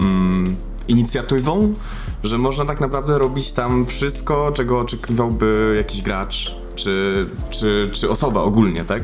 mm, 0.00 0.56
inicjatywą, 0.88 1.74
że 2.24 2.38
można 2.38 2.64
tak 2.64 2.80
naprawdę 2.80 3.18
robić 3.18 3.52
tam 3.52 3.86
wszystko, 3.86 4.52
czego 4.54 4.80
oczekiwałby 4.80 5.74
jakiś 5.76 6.02
gracz, 6.02 6.54
czy, 6.76 7.26
czy, 7.50 7.90
czy 7.92 8.10
osoba 8.10 8.42
ogólnie, 8.42 8.84
tak? 8.84 9.02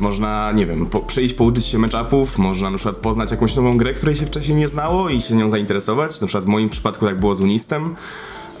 Można, 0.00 0.52
nie 0.52 0.66
wiem, 0.66 0.86
po, 0.86 1.00
przyjść, 1.00 1.34
pouczyć 1.34 1.66
się 1.66 1.78
matchupów, 1.78 2.38
można 2.38 2.70
na 2.70 2.76
przykład 2.76 2.96
poznać 2.96 3.30
jakąś 3.30 3.56
nową 3.56 3.76
grę, 3.76 3.94
której 3.94 4.16
się 4.16 4.26
wcześniej 4.26 4.58
nie 4.58 4.68
znało 4.68 5.08
i 5.08 5.20
się 5.20 5.34
nią 5.34 5.50
zainteresować. 5.50 6.20
Na 6.20 6.26
przykład 6.26 6.44
w 6.44 6.48
moim 6.48 6.68
przypadku 6.68 7.06
tak 7.06 7.20
było 7.20 7.34
z 7.34 7.40
Unistem. 7.40 7.94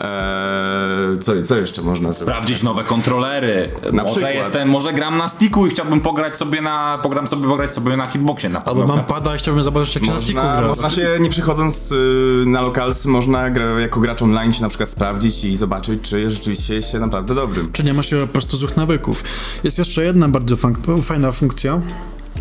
Eee, 0.00 1.18
co, 1.18 1.42
co 1.42 1.56
jeszcze 1.56 1.82
można 1.82 2.12
zrobić? 2.12 2.34
Sprawdzić 2.34 2.62
nowe 2.62 2.84
kontrolery. 2.84 3.70
Na 3.92 4.02
może 4.02 4.14
przykład. 4.14 4.34
jestem, 4.34 4.68
może 4.68 4.92
gram 4.92 5.18
na 5.18 5.28
sticku 5.28 5.66
i 5.66 5.70
chciałbym 5.70 6.00
pograć 6.00 6.36
sobie 6.36 6.60
na, 6.60 6.98
pogram 7.02 7.26
sobie, 7.26 7.48
pograć 7.48 7.70
sobie 7.72 7.96
na 7.96 8.06
hitboxie 8.06 8.48
na 8.48 8.64
Albo 8.64 8.86
mam 8.86 9.04
pada 9.04 9.34
i 9.34 9.38
chciałbym 9.38 9.64
zobaczyć, 9.64 9.94
jak 9.94 10.04
się 10.04 10.10
na 10.12 10.18
sticku 10.18 10.32
gra. 10.42 10.60
można 10.68 10.88
się, 10.88 11.08
nie 11.20 11.30
przychodząc 11.30 11.92
y, 11.92 12.44
na 12.46 12.60
lokalsy, 12.60 13.08
można 13.08 13.50
gra, 13.50 13.80
jako 13.80 14.00
gracz 14.00 14.22
online 14.22 14.52
się 14.52 14.62
na 14.62 14.68
przykład 14.68 14.90
sprawdzić 14.90 15.44
i 15.44 15.56
zobaczyć, 15.56 16.00
czy 16.02 16.30
rzeczywiście 16.30 16.74
jest 16.74 16.90
się 16.92 16.98
naprawdę 16.98 17.34
dobrym. 17.34 17.72
Czy 17.72 17.84
nie 17.84 17.94
ma 17.94 18.02
się 18.02 18.20
po 18.20 18.26
prostu 18.32 18.56
złych 18.56 18.76
nawyków. 18.76 19.24
Jest 19.64 19.78
jeszcze 19.78 20.04
jedna 20.04 20.28
bardzo 20.28 20.56
fun- 20.56 21.02
fajna 21.02 21.32
funkcja 21.32 21.80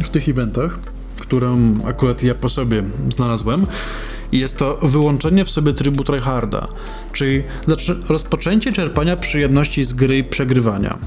w 0.03 0.09
tych 0.09 0.29
eventach, 0.29 0.79
którą 1.19 1.73
akurat 1.87 2.23
ja 2.23 2.35
po 2.35 2.49
sobie 2.49 2.83
znalazłem. 3.09 3.65
Jest 4.31 4.57
to 4.57 4.77
wyłączenie 4.81 5.45
w 5.45 5.49
sobie 5.49 5.73
trybu 5.73 6.03
tryharda, 6.03 6.67
czyli 7.13 7.43
rozpoczęcie 8.09 8.71
czerpania 8.71 9.15
przyjemności 9.15 9.83
z 9.83 9.93
gry 9.93 10.17
i 10.17 10.23
przegrywania. 10.23 10.97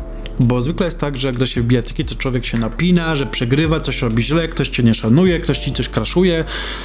Bo 0.43 0.61
zwykle 0.61 0.87
jest 0.87 0.99
tak, 0.99 1.17
że 1.17 1.29
jak 1.29 1.39
da 1.39 1.47
się 1.47 1.63
w 1.63 1.65
bijatyki, 1.65 2.05
to 2.05 2.15
człowiek 2.15 2.45
się 2.45 2.59
napina, 2.59 3.17
że 3.17 3.27
przegrywa, 3.27 3.81
coś 3.81 4.03
robi 4.03 4.23
źle, 4.23 4.49
ktoś 4.49 4.69
cię 4.69 4.83
nie 4.83 4.95
szanuje, 4.95 5.41
ktoś 5.41 5.59
ci 5.59 5.73
coś 5.73 5.89
kraszuje, 5.89 6.45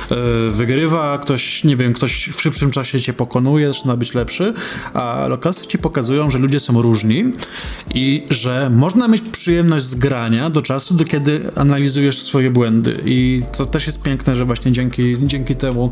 yy, 0.10 0.52
wygrywa, 0.52 1.18
ktoś, 1.18 1.64
nie 1.64 1.76
wiem, 1.76 1.94
ktoś 1.94 2.30
w 2.30 2.42
szybszym 2.42 2.72
czasie 2.72 3.00
cię 3.00 3.14
pokonuje, 3.14 3.68
zaczyna 3.68 3.98
być 3.98 4.14
lepszy, 4.14 4.54
a 4.94 5.28
lokalsy 5.28 5.66
ci 5.66 5.78
pokazują, 5.78 6.32
że 6.32 6.40
ludzie 6.40 6.60
są 6.60 6.82
różni 6.82 7.24
i 7.96 8.24
że 8.30 8.70
można 8.70 9.08
mieć 9.08 9.22
przyjemność 9.22 9.86
z 9.86 9.96
grania 9.96 10.50
do 10.50 10.62
czasu, 10.62 10.94
do 10.94 11.06
kiedy 11.06 11.52
analizujesz 11.56 12.22
swoje 12.22 12.52
błędy. 12.52 13.02
I 13.06 13.42
to 13.58 13.66
też 13.66 13.86
jest 13.86 14.02
piękne, 14.02 14.36
że 14.36 14.46
właśnie 14.46 14.72
dzięki, 14.72 15.16
dzięki 15.22 15.56
temu 15.56 15.92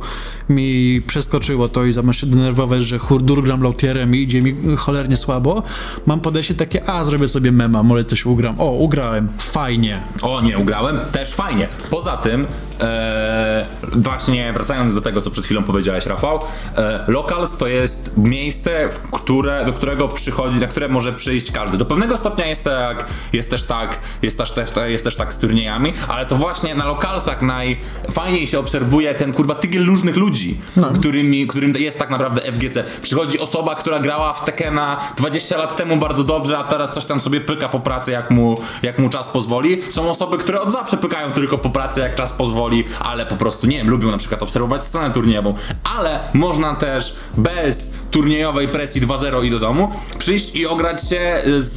mi 0.50 1.02
przeskoczyło 1.08 1.68
to 1.68 1.86
i 1.86 1.94
zamiast 1.94 2.20
się 2.20 2.28
denerwować, 2.28 2.84
że 2.84 2.98
hurdur 2.98 3.44
gram 3.44 3.62
lautierem 3.62 4.16
i 4.16 4.20
idzie 4.20 4.42
mi 4.42 4.56
cholernie 4.78 5.18
słabo, 5.18 5.64
mam 6.06 6.20
podejście 6.22 6.54
takie, 6.54 6.90
a 6.90 7.04
zrobię 7.04 7.28
sobie 7.28 7.52
mema, 7.56 7.84
może 7.84 8.06
coś 8.06 8.26
ugram. 8.26 8.56
O, 8.60 8.72
ugrałem, 8.72 9.30
fajnie. 9.38 10.04
O, 10.22 10.42
nie, 10.42 10.58
ugrałem, 10.58 11.00
też 11.12 11.34
fajnie. 11.34 11.68
Poza 11.90 12.18
tym, 12.18 12.48
e, 12.82 13.66
właśnie 13.92 14.54
wracając 14.54 14.94
do 14.94 15.02
tego, 15.02 15.22
co 15.22 15.32
przed 15.32 15.46
chwilą 15.46 15.64
powiedziałeś, 15.64 16.06
Rafał, 16.06 16.40
e, 16.78 17.06
Locals 17.08 17.58
to 17.58 17.68
jest 17.68 18.18
miejsce, 18.18 18.90
w 18.92 19.00
które, 19.12 19.66
do 19.66 19.74
którego 19.74 20.10
przychodzi, 20.10 20.60
na 20.60 20.68
które 20.68 20.88
może 20.88 21.14
przyjść 21.14 21.52
każdy. 21.52 21.78
Do 21.78 21.86
pewnego 21.86 22.18
stopnia 22.18 22.46
jest 22.46 22.64
tak, 22.64 23.06
jest 23.34 23.50
też 23.50 23.64
tak, 23.64 24.00
jest 24.22 24.38
też, 24.38 24.52
też, 24.52 24.70
jest 24.86 25.04
też 25.04 25.16
tak 25.16 25.34
z 25.34 25.38
turniejami, 25.38 25.94
ale 26.08 26.26
to 26.26 26.36
właśnie 26.36 26.76
na 26.76 26.86
Localsach 26.86 27.42
najfajniej 27.42 28.48
się 28.48 28.60
obserwuje 28.60 29.16
ten 29.16 29.34
kurwa 29.34 29.56
tygiel 29.56 29.86
różnych 29.86 30.16
ludzi, 30.16 30.58
którymi, 31.00 31.48
którym 31.48 31.74
jest 31.80 32.00
tak 32.00 32.10
naprawdę 32.10 32.42
FGC. 32.42 32.84
Przychodzi 33.02 33.40
osoba, 33.40 33.76
która 33.76 34.00
grała 34.00 34.34
w 34.34 34.46
Tekena 34.46 34.98
20 35.18 35.58
lat 35.58 35.76
temu 35.76 35.98
bardzo 35.98 36.24
dobrze, 36.24 36.58
a 36.58 36.64
teraz 36.64 36.94
coś 36.94 37.06
tam 37.06 37.20
sobie 37.20 37.35
pyka 37.42 37.70
po 37.70 37.80
pracy, 37.80 38.12
jak 38.12 38.32
mu, 38.32 38.58
jak 38.84 39.00
mu 39.00 39.10
czas 39.10 39.28
pozwoli. 39.28 39.82
Są 39.90 40.10
osoby, 40.10 40.38
które 40.38 40.62
od 40.62 40.72
zawsze 40.72 40.98
pykają 40.98 41.32
tylko 41.32 41.58
po 41.58 41.70
pracy, 41.70 42.02
jak 42.02 42.16
czas 42.16 42.34
pozwoli, 42.34 42.84
ale 43.00 43.26
po 43.26 43.36
prostu, 43.36 43.68
nie 43.68 43.78
wiem, 43.78 43.90
lubią 43.90 44.12
na 44.12 44.18
przykład 44.18 44.44
obserwować 44.44 44.84
scenę 44.86 45.12
turniejową. 45.14 45.54
Ale 45.98 46.20
można 46.34 46.76
też 46.76 47.16
bez 47.38 48.00
turniejowej 48.12 48.68
presji 48.68 49.02
2-0 49.02 49.46
i 49.46 49.50
do 49.50 49.60
domu 49.60 49.92
przyjść 50.18 50.56
i 50.56 50.68
ograć 50.68 51.10
się 51.10 51.42
z, 51.58 51.74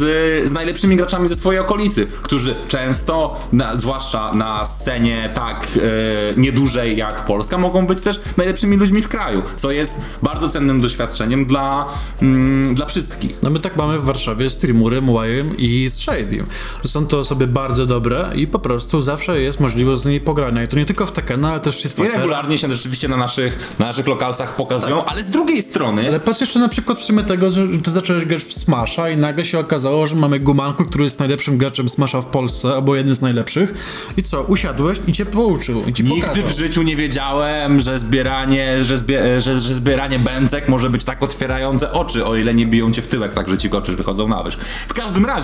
z 0.49 0.53
najlepszymi 0.53 0.97
graczami 0.97 1.29
ze 1.29 1.35
swojej 1.35 1.61
okolicy, 1.61 2.07
którzy 2.23 2.55
często, 2.69 3.41
na, 3.53 3.77
zwłaszcza 3.77 4.35
na 4.35 4.65
scenie 4.65 5.31
tak 5.35 5.67
e, 5.77 6.41
niedużej 6.41 6.97
jak 6.97 7.25
Polska, 7.25 7.59
mogą 7.59 7.87
być 7.87 8.00
też 8.00 8.21
najlepszymi 8.37 8.77
ludźmi 8.77 9.03
w 9.03 9.09
kraju, 9.09 9.43
co 9.57 9.71
jest 9.71 10.00
bardzo 10.23 10.49
cennym 10.49 10.81
doświadczeniem 10.81 11.47
dla, 11.47 11.87
mm, 12.23 12.75
dla 12.75 12.87
wszystkich. 12.87 13.38
No 13.43 13.50
my 13.50 13.61
tak 13.61 13.77
mamy 13.77 13.99
w 13.99 14.05
Warszawie 14.05 14.49
z 14.49 14.57
Trimurem, 14.57 15.11
Łajem 15.11 15.48
i 15.59 15.88
z 15.88 15.99
Shadim. 15.99 16.47
Są 16.85 17.07
to 17.07 17.19
osoby 17.19 17.47
bardzo 17.47 17.87
dobre 17.87 18.31
i 18.35 18.47
po 18.47 18.59
prostu 18.59 19.00
zawsze 19.00 19.40
jest 19.40 19.61
możliwość 19.61 20.02
z 20.02 20.07
nimi 20.07 20.21
pogrania. 20.21 20.62
I 20.62 20.69
to 20.69 20.76
nie 20.76 20.85
tylko 20.85 21.07
w 21.07 21.12
Tekena, 21.12 21.50
ale 21.50 21.61
też 21.61 21.76
w 21.76 21.90
Street 21.90 22.11
I 22.14 22.17
regularnie 22.17 22.59
się 22.59 22.75
rzeczywiście 22.75 23.09
na 23.09 23.17
naszych, 23.17 23.75
na 23.78 23.87
naszych 23.87 24.07
lokalsach 24.07 24.57
pokazują, 24.57 25.05
ale 25.05 25.25
z 25.25 25.31
drugiej 25.31 25.62
strony 25.62 26.09
Ale 26.09 26.21
patrz 26.21 26.40
jeszcze 26.40 26.59
na 26.59 26.69
przykład 26.69 26.99
w 26.99 27.05
sumie 27.05 27.23
tego, 27.23 27.50
że 27.50 27.67
ty 27.85 27.90
zacząłeś 27.90 28.25
grać 28.25 28.45
w 28.45 28.52
Smasha 28.52 29.11
i 29.11 29.17
nagle 29.17 29.45
się 29.45 29.59
okazało, 29.59 30.07
że 30.07 30.17
mamy 30.17 30.40
Gumanku, 30.40 30.85
który 30.85 31.05
jest 31.05 31.19
najlepszym 31.19 31.59
graczem 31.59 31.88
Smasha 31.88 32.21
w 32.21 32.26
Polsce, 32.26 32.69
albo 32.75 32.97
jednym 32.97 33.14
z 33.14 33.21
najlepszych. 33.21 33.75
I 34.17 34.23
co, 34.23 34.43
usiadłeś 34.43 34.99
i 35.07 35.12
cię 35.12 35.26
pouczył, 35.26 35.85
i 35.87 35.93
ci 35.93 36.05
Nigdy 36.05 36.21
pokazał. 36.21 36.47
w 36.47 36.57
życiu 36.59 36.83
nie 36.83 36.97
wiedziałem, 36.97 37.81
że 37.81 37.99
zbieranie, 37.99 38.85
że, 38.85 38.99
zbie, 38.99 39.40
że, 39.40 39.61
że 39.61 39.75
zbieranie 39.75 40.19
bęcek 40.19 40.69
może 40.69 40.90
być 40.90 41.05
tak 41.05 41.23
otwierające 41.23 41.93
oczy, 41.93 42.26
o 42.26 42.37
ile 42.37 42.55
nie 42.55 42.67
biją 42.67 42.93
cię 42.93 43.02
w 43.02 43.09
tyłek, 43.09 43.35
tak 43.35 43.49
że 43.49 43.59
ci 43.59 43.71
oczy 43.71 43.97
wychodzą 43.97 44.28
na 44.28 44.45
wierzch. 44.45 44.61
W 44.88 44.95
każdym 44.95 45.26
razie, 45.26 45.38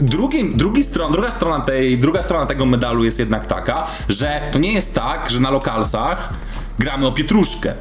Drugim, 0.00 0.56
drugi 0.56 0.84
stron, 0.84 1.12
druga, 1.12 1.32
strona 1.32 1.64
tej, 1.64 1.98
druga 1.98 2.22
strona 2.22 2.46
tego 2.46 2.66
medalu 2.66 3.04
jest 3.04 3.18
jednak 3.18 3.46
taka, 3.46 3.86
że 4.08 4.40
to 4.52 4.58
nie 4.58 4.72
jest 4.72 4.94
tak, 4.94 5.30
że 5.30 5.40
na 5.40 5.50
lokalsach 5.50 6.32
gramy 6.78 7.06
o 7.06 7.12
pietruszkę. 7.12 7.74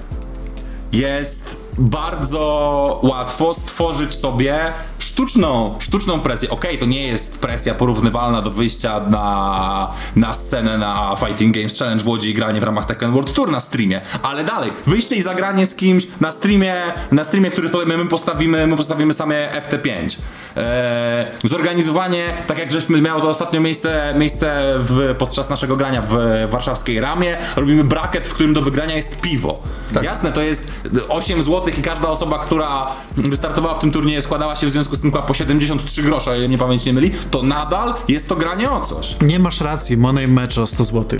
Jest 0.91 1.64
bardzo 1.77 2.99
łatwo 3.03 3.53
stworzyć 3.53 4.15
sobie 4.15 4.59
sztuczną, 4.99 5.75
sztuczną 5.79 6.19
presję. 6.19 6.49
Okej, 6.49 6.77
to 6.77 6.85
nie 6.85 7.07
jest 7.07 7.39
presja 7.39 7.73
porównywalna 7.73 8.41
do 8.41 8.51
wyjścia 8.51 8.99
na, 8.99 9.93
na 10.15 10.33
scenę 10.33 10.77
na 10.77 11.15
Fighting 11.19 11.55
Games 11.55 11.79
Challenge 11.79 12.03
w 12.03 12.07
Łodzi 12.07 12.29
i 12.29 12.33
granie 12.33 12.61
w 12.61 12.63
ramach 12.63 12.85
Tekken 12.85 13.11
World 13.11 13.33
Tour 13.33 13.51
na 13.51 13.59
streamie, 13.59 14.01
ale 14.21 14.43
dalej, 14.43 14.71
wyjście 14.87 15.15
i 15.15 15.21
zagranie 15.21 15.65
z 15.65 15.75
kimś 15.75 16.07
na 16.21 16.31
streamie, 16.31 16.75
na 17.11 17.23
streamie, 17.23 17.51
który 17.51 17.85
my 17.85 17.97
my 17.97 18.09
postawimy, 18.09 18.67
my 18.67 18.77
postawimy 18.77 19.13
same 19.13 19.49
FT5. 19.61 20.17
Eee, 20.55 21.25
zorganizowanie, 21.43 22.33
tak 22.47 22.59
jak 22.59 22.71
żeśmy 22.71 23.01
miało 23.01 23.21
to 23.21 23.29
ostatnio 23.29 23.61
miejsce, 23.61 24.13
miejsce 24.17 24.75
w, 24.79 25.15
podczas 25.17 25.49
naszego 25.49 25.75
grania 25.75 26.01
w 26.09 26.15
warszawskiej 26.49 26.99
ramie, 26.99 27.37
robimy 27.55 27.83
bracket, 27.83 28.27
w 28.27 28.33
którym 28.33 28.53
do 28.53 28.61
wygrania 28.61 28.95
jest 28.95 29.21
piwo. 29.21 29.63
Jasne, 30.01 30.31
to 30.31 30.41
jest 30.41 30.71
8 31.09 31.43
zł 31.43 31.64
i 31.71 31.81
każda 31.81 32.07
osoba, 32.07 32.39
która 32.39 32.87
wystartowała 33.17 33.75
w 33.75 33.79
tym 33.79 33.91
turnieju 33.91 34.21
składała 34.21 34.55
się 34.55 34.67
w 34.67 34.69
związku 34.69 34.95
z 34.95 34.99
tym 34.99 35.11
po 35.11 35.33
73 35.33 36.03
grosze, 36.03 36.31
o 36.31 36.35
ile 36.35 36.47
mnie 36.47 36.57
pamięć 36.57 36.85
nie 36.85 36.93
myli, 36.93 37.11
to 37.31 37.43
nadal 37.43 37.93
jest 38.07 38.29
to 38.29 38.35
granie 38.35 38.71
o 38.71 38.81
coś. 38.81 39.15
Nie 39.21 39.39
masz 39.39 39.61
racji, 39.61 39.97
Money 39.97 40.27
Match 40.27 40.57
o 40.57 40.67
100 40.67 40.83
zł. 40.83 41.19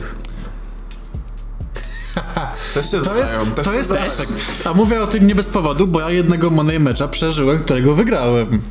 Też 2.73 2.91
się 2.91 3.01
To 3.01 3.15
jest, 3.15 3.33
też 3.55 3.65
to 3.65 3.71
się 3.71 3.77
jest. 3.77 4.67
A 4.67 4.73
mówię 4.73 5.01
o 5.01 5.07
tym 5.07 5.27
nie 5.27 5.35
bez 5.35 5.49
powodu, 5.49 5.87
bo 5.87 5.99
ja 5.99 6.09
jednego 6.09 6.49
Money 6.49 6.79
Matcha 6.79 7.07
przeżyłem, 7.07 7.59
którego 7.59 7.95
wygrałem. 7.95 8.61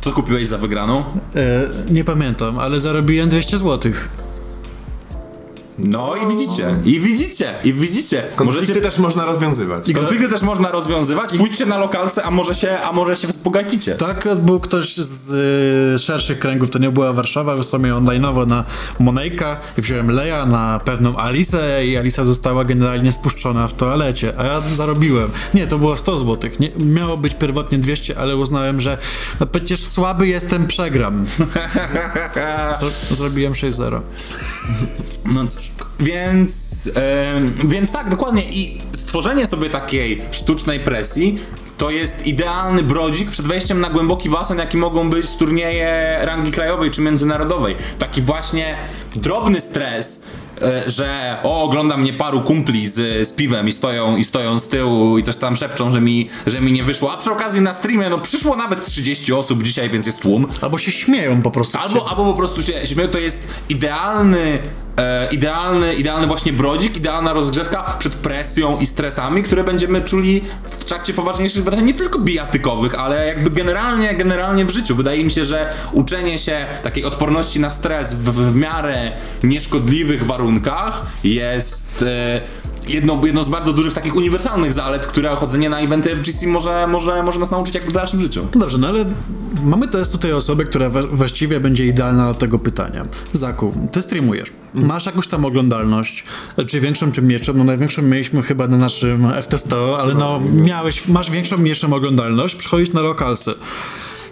Co 0.00 0.12
kupiłeś 0.12 0.48
za 0.48 0.58
wygraną? 0.58 1.04
E, 1.36 1.68
nie 1.90 2.04
pamiętam, 2.04 2.58
ale 2.58 2.80
zarobiłem 2.80 3.28
200 3.28 3.56
zł. 3.58 3.92
No 5.78 6.14
i 6.16 6.26
widzicie, 6.36 6.74
i 6.84 7.00
widzicie, 7.00 7.54
i 7.64 7.72
widzicie. 7.72 8.22
Konflikty 8.36 8.60
Możecie, 8.68 8.80
też 8.80 8.98
można 8.98 9.24
rozwiązywać. 9.24 9.92
konflikty 9.92 10.28
też 10.28 10.42
można 10.42 10.70
rozwiązywać, 10.70 11.30
pójdźcie 11.38 11.66
na 11.66 11.78
lokalce, 11.78 12.22
a 12.22 12.30
może 12.30 12.54
się, 12.54 12.78
a 12.80 12.92
może 12.92 13.16
się 13.16 13.28
wzbogacicie. 13.28 13.94
To 13.94 14.06
akurat 14.08 14.40
był 14.44 14.60
ktoś 14.60 14.96
z 14.96 15.32
y, 15.94 15.98
szerszych 15.98 16.38
kręgów, 16.38 16.70
to 16.70 16.78
nie 16.78 16.90
była 16.90 17.12
Warszawa, 17.12 17.56
wysłał 17.56 17.82
mnie 17.82 17.92
online'owo 17.92 18.46
na 18.46 18.64
Monejka 18.98 19.56
i 19.78 19.82
wziąłem 19.82 20.10
Leja 20.10 20.46
na 20.46 20.80
pewną 20.84 21.16
Alisę 21.16 21.86
i 21.86 21.96
Alisa 21.96 22.24
została 22.24 22.64
generalnie 22.64 23.12
spuszczona 23.12 23.68
w 23.68 23.74
toalecie, 23.74 24.32
a 24.38 24.44
ja 24.44 24.60
zarobiłem. 24.60 25.30
Nie, 25.54 25.66
to 25.66 25.78
było 25.78 25.96
100 25.96 26.18
zł. 26.18 26.50
Nie, 26.60 26.70
miało 26.78 27.16
być 27.16 27.34
pierwotnie 27.34 27.78
200, 27.78 28.18
ale 28.18 28.36
uznałem, 28.36 28.80
że 28.80 28.98
no 29.40 29.46
przecież 29.46 29.86
słaby 29.86 30.28
jestem, 30.28 30.66
przegram. 30.66 31.26
Zro- 32.80 33.14
zrobiłem 33.14 33.52
6-0. 33.52 34.00
No 35.32 35.46
cóż, 35.46 35.65
więc, 36.00 36.90
em, 36.94 37.54
więc 37.64 37.90
tak, 37.92 38.10
dokładnie. 38.10 38.42
I 38.50 38.82
stworzenie 38.92 39.46
sobie 39.46 39.70
takiej 39.70 40.22
sztucznej 40.30 40.80
presji 40.80 41.38
to 41.78 41.90
jest 41.90 42.26
idealny 42.26 42.82
brodzik 42.82 43.30
przed 43.30 43.46
wejściem 43.46 43.80
na 43.80 43.90
głęboki 43.90 44.30
basen, 44.30 44.58
jaki 44.58 44.76
mogą 44.76 45.10
być 45.10 45.36
turnieje 45.36 46.18
rangi 46.22 46.50
krajowej 46.52 46.90
czy 46.90 47.00
międzynarodowej. 47.00 47.76
Taki 47.98 48.22
właśnie 48.22 48.76
drobny 49.16 49.60
stres. 49.60 50.22
e, 50.62 50.90
Że 50.90 51.36
o, 51.42 51.62
ogląda 51.62 51.96
mnie 51.96 52.12
paru 52.12 52.40
kumpli 52.42 52.88
z, 52.88 53.28
z 53.28 53.32
piwem 53.32 53.68
i 53.68 53.72
stoją, 53.72 54.16
i 54.16 54.24
stoją 54.24 54.58
z 54.58 54.68
tyłu 54.68 55.18
i 55.18 55.22
coś 55.22 55.36
tam 55.36 55.56
szepczą, 55.56 55.92
że 55.92 56.00
mi, 56.00 56.28
że 56.46 56.60
mi 56.60 56.72
nie 56.72 56.82
wyszło. 56.84 57.12
A 57.12 57.16
przy 57.16 57.32
okazji 57.32 57.60
na 57.60 57.72
streamie, 57.72 58.08
no 58.10 58.18
przyszło 58.18 58.56
nawet 58.56 58.84
30 58.84 59.32
osób 59.32 59.62
dzisiaj, 59.62 59.90
więc 59.90 60.06
jest 60.06 60.20
tłum. 60.20 60.46
Albo 60.60 60.78
się 60.78 60.92
śmieją 60.92 61.42
po 61.42 61.50
prostu. 61.50 61.78
Albo, 61.78 62.08
albo 62.08 62.24
po 62.24 62.34
prostu 62.34 62.62
się 62.62 62.86
śmieją, 62.86 63.08
to 63.08 63.18
jest 63.18 63.54
idealny, 63.68 64.58
e, 64.96 65.28
idealny, 65.30 65.94
idealny 65.94 66.26
właśnie 66.26 66.52
brodzik, 66.52 66.96
idealna 66.96 67.32
rozgrzewka 67.32 67.96
przed 67.98 68.14
presją 68.14 68.78
i 68.78 68.86
stresami, 68.86 69.42
które 69.42 69.64
będziemy 69.64 70.00
czuli 70.00 70.44
w 70.64 70.84
trakcie 70.84 71.14
poważniejszych 71.14 71.64
wydarzeń, 71.64 71.86
nie 71.86 71.94
tylko 71.94 72.18
bijatykowych, 72.18 72.94
ale 72.94 73.26
jakby 73.26 73.50
generalnie, 73.50 74.14
generalnie 74.14 74.64
w 74.64 74.70
życiu. 74.70 74.96
Wydaje 74.96 75.24
mi 75.24 75.30
się, 75.30 75.44
że 75.44 75.72
uczenie 75.92 76.38
się 76.38 76.66
takiej 76.82 77.04
odporności 77.04 77.60
na 77.60 77.70
stres 77.70 78.14
w, 78.14 78.30
w 78.30 78.56
miarę 78.56 79.12
nieszkodliwych 79.42 80.26
warunkach 80.26 81.06
jest... 81.24 82.04
E, 82.08 82.65
Jedno, 82.88 83.20
jedno 83.24 83.44
z 83.44 83.48
bardzo 83.48 83.72
dużych 83.72 83.92
takich 83.92 84.16
uniwersalnych 84.16 84.72
zalet, 84.72 85.06
które 85.06 85.36
chodzenie 85.36 85.70
na 85.70 85.80
eventy 85.80 86.16
FGC 86.16 86.46
może, 86.46 86.86
może, 86.86 87.22
może 87.22 87.40
nas 87.40 87.50
nauczyć 87.50 87.74
jak 87.74 87.84
w 87.84 87.92
dalszym 87.92 88.20
życiu. 88.20 88.46
Dobrze, 88.54 88.78
no 88.78 88.88
ale 88.88 89.04
mamy 89.64 89.88
teraz 89.88 90.10
tutaj 90.10 90.32
osobę, 90.32 90.64
która 90.64 90.90
właściwie 91.10 91.60
będzie 91.60 91.86
idealna 91.86 92.28
do 92.28 92.34
tego 92.34 92.58
pytania. 92.58 93.06
Zaku, 93.32 93.88
ty 93.92 94.02
streamujesz. 94.02 94.52
Masz 94.74 95.06
jakąś 95.06 95.26
tam 95.26 95.44
oglądalność, 95.44 96.24
czy 96.66 96.80
większą, 96.80 97.12
czy 97.12 97.22
mniejszą? 97.22 97.52
No 97.54 97.64
największą 97.64 98.02
mieliśmy 98.02 98.42
chyba 98.42 98.66
na 98.68 98.76
naszym 98.76 99.22
FT100, 99.22 99.96
ale 100.00 100.14
no 100.14 100.40
miałeś, 100.54 101.08
masz 101.08 101.30
większą, 101.30 101.56
mniejszą 101.56 101.92
oglądalność, 101.92 102.54
przychodzisz 102.54 102.92
na 102.92 103.00
lokalsy. 103.00 103.54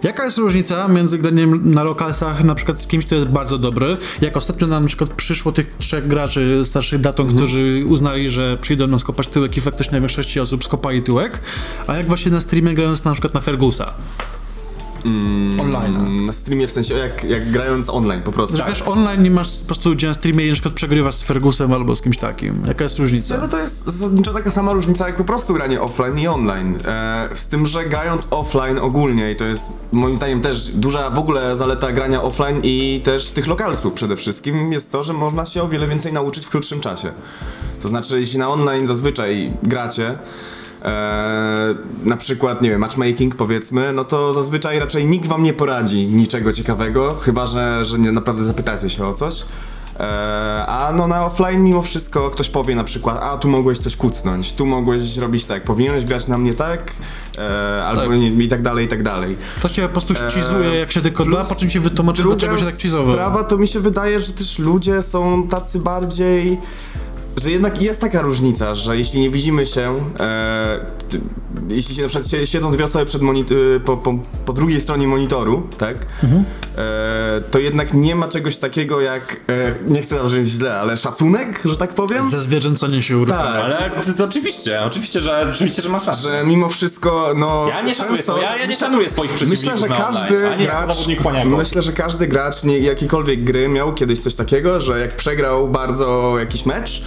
Jaka 0.03 0.25
jest 0.25 0.37
różnica 0.37 0.87
między 0.87 1.17
graniem 1.17 1.71
na 1.71 1.83
lokalsach 1.83 2.43
na 2.43 2.55
przykład 2.55 2.81
z 2.81 2.87
kimś, 2.87 3.05
kto 3.05 3.15
jest 3.15 3.27
bardzo 3.27 3.57
dobry, 3.57 3.97
jak 4.21 4.37
ostatnio 4.37 4.67
nam 4.67 4.83
na 4.83 4.87
przykład 4.87 5.09
przyszło 5.09 5.51
tych 5.51 5.67
trzech 5.79 6.07
graczy 6.07 6.61
starszych 6.65 7.01
datą, 7.01 7.23
Mhm. 7.23 7.37
którzy 7.37 7.83
uznali, 7.87 8.29
że 8.29 8.57
przyjdą 8.61 8.87
nam 8.87 8.99
skopać 8.99 9.27
tyłek 9.27 9.57
i 9.57 9.61
faktycznie 9.61 9.99
większości 9.99 10.39
osób 10.39 10.63
skopali 10.63 11.01
tyłek, 11.01 11.41
a 11.87 11.97
jak 11.97 12.07
właśnie 12.07 12.31
na 12.31 12.41
streamie 12.41 12.73
grając 12.73 13.03
na 13.03 13.11
przykład 13.11 13.33
na 13.33 13.39
Fergusa. 13.39 13.93
Online. 15.61 16.25
Na 16.25 16.33
streamie 16.33 16.67
w 16.67 16.71
sensie, 16.71 16.93
jak, 16.93 17.23
jak 17.23 17.51
grając 17.51 17.89
online 17.89 18.21
po 18.21 18.31
prostu. 18.31 18.57
Że 18.57 18.63
grasz 18.63 18.81
online 18.81 19.25
i 19.25 19.29
masz 19.29 19.59
po 19.59 19.65
prostu 19.65 19.89
ludzie 19.89 20.07
na 20.07 20.13
streamie 20.13 20.45
i 20.45 20.49
na 20.49 20.53
przykład 20.53 20.73
przegrywasz 20.73 21.15
z 21.15 21.23
Fergusem 21.23 21.73
albo 21.73 21.95
z 21.95 22.01
kimś 22.01 22.17
takim. 22.17 22.63
Jaka 22.67 22.83
jest 22.83 22.99
różnica? 22.99 23.37
No 23.37 23.47
to 23.47 23.59
jest 23.59 23.85
zasadniczo 23.85 24.33
taka 24.33 24.51
sama 24.51 24.73
różnica 24.73 25.07
jak 25.07 25.15
po 25.15 25.23
prostu 25.23 25.53
granie 25.53 25.81
offline 25.81 26.19
i 26.19 26.27
online. 26.27 26.79
E, 26.85 27.29
z 27.33 27.47
tym, 27.47 27.65
że 27.65 27.85
grając 27.85 28.27
offline 28.31 28.79
ogólnie 28.79 29.31
i 29.31 29.35
to 29.35 29.45
jest 29.45 29.69
moim 29.91 30.17
zdaniem 30.17 30.41
też 30.41 30.67
duża 30.67 31.09
w 31.09 31.19
ogóle 31.19 31.57
zaleta 31.57 31.91
grania 31.91 32.21
offline 32.21 32.59
i 32.63 33.01
też 33.03 33.31
tych 33.31 33.47
lokalsów 33.47 33.93
przede 33.93 34.15
wszystkim 34.15 34.73
jest 34.73 34.91
to, 34.91 35.03
że 35.03 35.13
można 35.13 35.45
się 35.45 35.63
o 35.63 35.67
wiele 35.67 35.87
więcej 35.87 36.13
nauczyć 36.13 36.45
w 36.45 36.49
krótszym 36.49 36.79
czasie. 36.79 37.11
To 37.81 37.87
znaczy, 37.87 38.19
jeśli 38.19 38.39
na 38.39 38.49
online 38.49 38.87
zazwyczaj 38.87 39.51
gracie, 39.63 40.17
e, 40.85 41.75
na 42.03 42.17
przykład, 42.17 42.61
nie 42.61 42.69
wiem, 42.69 42.79
matchmaking 42.79 43.35
powiedzmy, 43.35 43.93
no 43.93 44.03
to 44.03 44.33
zazwyczaj 44.33 44.79
raczej 44.79 45.05
nikt 45.05 45.27
wam 45.27 45.43
nie 45.43 45.53
poradzi 45.53 46.05
niczego 46.05 46.53
ciekawego, 46.53 47.15
chyba 47.15 47.45
że, 47.45 47.83
że 47.83 47.99
nie, 47.99 48.11
naprawdę 48.11 48.43
zapytacie 48.43 48.89
się 48.89 49.07
o 49.07 49.13
coś. 49.13 49.43
E, 49.99 50.65
a 50.67 50.91
no 50.91 51.07
na 51.07 51.25
offline 51.25 51.63
mimo 51.63 51.81
wszystko 51.81 52.29
ktoś 52.29 52.49
powie 52.49 52.75
na 52.75 52.83
przykład, 52.83 53.23
a 53.23 53.37
tu 53.37 53.47
mogłeś 53.47 53.77
coś 53.77 53.95
kucnąć, 53.95 54.53
tu 54.53 54.65
mogłeś 54.65 55.17
robić 55.17 55.45
tak, 55.45 55.63
powinieneś 55.63 56.05
grać 56.05 56.27
na 56.27 56.37
mnie 56.37 56.53
tak, 56.53 56.91
e, 57.37 57.83
albo 57.85 58.01
Tak. 58.01 58.11
nie, 58.11 58.29
i 58.29 58.47
tak 58.47 58.61
dalej, 58.61 58.85
i 58.85 58.87
tak 58.87 59.03
dalej. 59.03 59.37
To 59.61 59.69
cię 59.69 59.81
po 59.81 59.89
prostu 59.89 60.15
ścizuje 60.15 60.75
jak 60.75 60.91
się 60.91 61.01
tylko 61.01 61.25
da, 61.25 61.43
po 61.43 61.55
czym 61.55 61.69
się 61.69 61.79
wytłumaczy, 61.79 62.23
dlaczego 62.23 62.57
się 62.57 62.65
tak 62.65 62.77
cizował. 62.77 63.13
sprawa 63.13 63.43
to 63.43 63.57
mi 63.57 63.67
się 63.67 63.79
wydaje, 63.79 64.19
że 64.19 64.33
też 64.33 64.59
ludzie 64.59 65.01
są 65.01 65.47
tacy 65.47 65.79
bardziej 65.79 66.57
że 67.45 67.51
jednak 67.51 67.81
jest 67.81 68.01
taka 68.01 68.21
różnica, 68.21 68.75
że 68.75 68.97
jeśli 68.97 69.19
nie 69.19 69.29
widzimy 69.29 69.65
się, 69.65 69.99
e, 70.19 70.79
ty, 71.09 71.21
jeśli 71.69 71.95
się 71.95 72.01
na 72.01 72.07
przykład 72.07 72.27
sie- 72.31 72.45
siedzą 72.47 72.71
dwie 72.71 72.85
osoby 72.85 73.05
przed 73.05 73.21
monit- 73.21 73.51
y, 73.51 73.79
po, 73.79 73.97
po, 73.97 74.13
po 74.45 74.53
drugiej 74.53 74.81
stronie 74.81 75.07
monitoru, 75.07 75.69
tak, 75.77 75.97
Mhm. 76.23 76.45
e, 76.77 77.41
to 77.51 77.59
jednak 77.59 77.93
nie 77.93 78.15
ma 78.15 78.27
czegoś 78.27 78.57
takiego 78.57 79.01
jak, 79.01 79.37
e, 79.49 79.75
nie 79.87 80.01
chcę 80.01 80.15
zabrzmieć 80.15 80.47
źle, 80.49 80.75
ale 80.79 80.97
szacunek, 80.97 81.61
że 81.65 81.75
tak 81.75 81.93
powiem. 81.93 82.29
Ze 82.29 82.39
zwierzęcenie 82.39 83.01
się 83.01 83.17
uruchamia. 83.17 83.61
Tak. 83.61 83.63
Ale 83.63 83.91
to, 84.05 84.13
to 84.17 84.23
oczywiście, 84.25 84.81
oczywiście, 84.83 85.21
że, 85.21 85.47
oczywiście, 85.51 85.81
że 85.81 85.89
masz 85.89 86.07
rację. 86.07 86.23
Że 86.23 86.43
mimo 86.45 86.69
wszystko, 86.69 87.33
no. 87.37 87.65
Ja 87.69 87.81
nie 87.81 87.93
szanuję, 87.93 88.17
często- 88.17 88.33
swo- 88.33 88.41
ja, 88.41 88.57
ja 88.57 88.65
nie 88.65 88.75
szanuję 88.75 89.09
swoich 89.09 89.31
przeciwników 89.31 89.65
Myślę, 89.65 89.77
że 89.77 89.87
na 89.87 89.95
każdy 90.05 90.35
online, 90.35 90.53
a 90.53 90.55
nie 90.55 90.65
gracz. 90.65 90.87
zawodników. 90.87 91.25
Myślę, 91.45 91.81
że 91.81 91.91
każdy 91.93 92.27
gracz 92.27 92.63
nie, 92.63 92.79
jakiejkolwiek 92.79 93.43
gry 93.43 93.67
miał 93.69 93.93
kiedyś 93.93 94.19
coś 94.19 94.35
takiego, 94.35 94.79
że 94.79 94.99
jak 94.99 95.15
przegrał 95.15 95.67
bardzo 95.67 96.35
jakiś 96.39 96.65
mecz. 96.65 97.01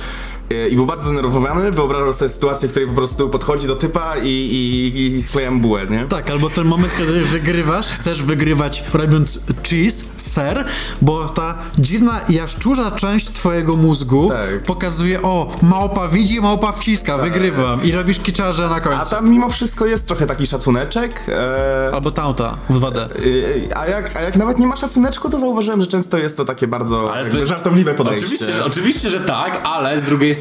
E, 0.51 0.69
I 0.69 0.77
był 0.77 0.87
bardzo 0.87 1.05
zdenerwowany, 1.05 1.73
wyobrażał 1.73 2.13
sobie 2.13 2.29
sytuację, 2.29 2.69
w 2.69 2.71
której 2.73 2.89
po 2.89 2.95
prostu 2.95 3.29
podchodzi 3.29 3.67
do 3.67 3.77
typa 3.77 4.15
i, 4.23 4.29
i, 4.29 5.07
i 5.17 5.23
skleja 5.23 5.51
mu 5.51 5.61
bułę, 5.61 5.87
nie? 5.91 6.05
Tak, 6.09 6.31
albo 6.31 6.51
ten 6.51 6.65
moment, 6.67 6.93
kiedy 6.99 7.25
wygrywasz, 7.25 7.87
chcesz 7.87 8.23
wygrywać 8.23 8.85
robiąc 8.95 9.41
cheese, 9.69 10.05
ser, 10.17 10.65
bo 11.03 11.29
ta 11.29 11.55
dziwna 11.79 12.21
jaszczurza 12.29 12.91
część 12.91 13.27
twojego 13.31 13.77
mózgu 13.77 14.29
Tak. 14.29 14.65
pokazuje, 14.65 15.23
o, 15.23 15.49
małpa 15.63 16.09
widzi, 16.09 16.41
małpa 16.41 16.73
wciska, 16.73 17.19
wygrywam 17.19 17.85
i 17.85 17.93
robisz 17.93 18.19
kiczarze 18.19 18.69
na 18.69 18.81
końcu. 18.81 18.99
A 19.01 19.05
tam 19.07 19.31
mimo 19.31 19.49
wszystko 19.49 19.87
jest 19.87 20.07
trochę 20.09 20.27
taki 20.27 20.47
szacuneczek. 20.47 21.27
E, 21.29 21.91
Albo 21.95 22.11
tauta 22.11 22.57
w 22.71 22.81
2D. 22.81 23.17
y, 23.21 23.69
a, 23.77 23.87
jak, 23.87 24.17
a 24.17 24.21
jak 24.23 24.37
nawet 24.37 24.59
nie 24.59 24.67
ma 24.67 24.77
szacuneczku, 24.77 25.29
to 25.31 25.39
zauważyłem, 25.39 25.81
że 25.81 25.87
często 25.87 26.19
jest 26.19 26.37
to 26.37 26.45
takie 26.45 26.67
bardzo 26.67 27.13
to- 27.33 27.47
żartobliwe 27.47 27.95
podejście. 27.95 28.27
Oczywiście, 28.27 28.65
oczywiście, 28.65 29.09
że 29.11 29.21
tak, 29.21 29.61
ale 29.65 30.01
z 30.01 30.05
drugiej 30.05 30.35
strony 30.35 30.38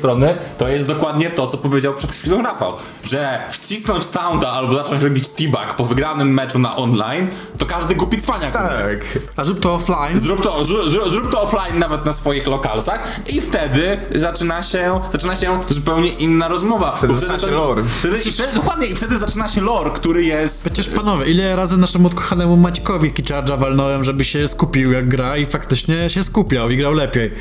to 0.57 0.67
jest 0.67 0.87
dokładnie 0.87 1.29
to, 1.29 1.47
co 1.47 1.57
powiedział 1.57 1.93
przed 1.93 2.15
chwilą 2.15 2.41
Rafał, 2.41 2.73
że 3.03 3.43
wcisnąć 3.49 4.07
taunta 4.07 4.51
albo 4.51 4.73
zacząć 4.73 5.03
robić 5.03 5.29
t-bag 5.29 5.75
po 5.75 5.83
wygranym 5.83 6.33
meczu 6.33 6.59
na 6.59 6.75
online, 6.75 7.27
to 7.58 7.65
każdy 7.65 7.96
głupi 7.96 8.22
cwaniak. 8.22 8.54
Tak. 8.54 9.20
A 9.36 9.43
zrób 9.43 9.60
to 9.60 9.74
offline. 9.74 10.20
Zrób 10.20 10.41
to, 10.41 10.65
zrób, 10.65 10.89
zrób- 10.89 11.10
zrób 11.10 11.32
to 11.32 11.41
offline 11.41 11.80
nawet 11.80 12.06
na 12.06 12.13
swoich 12.13 12.48
lokalsach 12.48 13.20
i 13.28 13.41
wtedy 13.41 13.98
zaczyna 14.15 14.63
się, 14.63 15.00
zaczyna 15.12 15.36
się 15.36 15.60
zupełnie 15.70 16.10
inna 16.10 16.48
rozmowa. 16.48 16.96
Wtedy 16.96 17.13
Bo 17.13 17.20
zaczyna 17.20 17.39
się 17.39 17.48
lore. 17.52 17.84
Wtedy, 18.00 18.17
i 18.17 18.32
wtedy, 18.32 18.56
dokładnie, 18.56 18.88
i 18.88 18.96
wtedy 18.96 19.17
zaczyna 19.17 19.48
się 19.48 19.62
lore, 19.62 19.91
który 19.91 20.24
jest... 20.24 20.65
Przecież 20.65 20.89
panowie, 20.89 21.32
ile 21.32 21.56
razy 21.56 21.78
naszemu 21.78 22.08
odkochanemu 22.08 22.58
Maćkowi 22.58 23.13
kiczarza 23.13 23.58
walnąłem, 23.58 24.04
żeby 24.04 24.24
się 24.26 24.48
skupił 24.48 24.91
jak 24.91 25.08
gra 25.08 25.38
i 25.38 25.46
faktycznie 25.46 26.10
się 26.10 26.24
skupiał 26.24 26.70
i 26.70 26.78
grał 26.78 26.93
lepiej. 26.93 27.32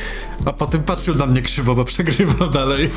A 0.47 0.53
potem 0.53 0.83
patrzył 0.83 1.15
na 1.15 1.27
mnie 1.27 1.43
krzywo, 1.43 1.75
bo 1.75 1.85
przegrywał 1.85 2.51
dalej. 2.51 2.91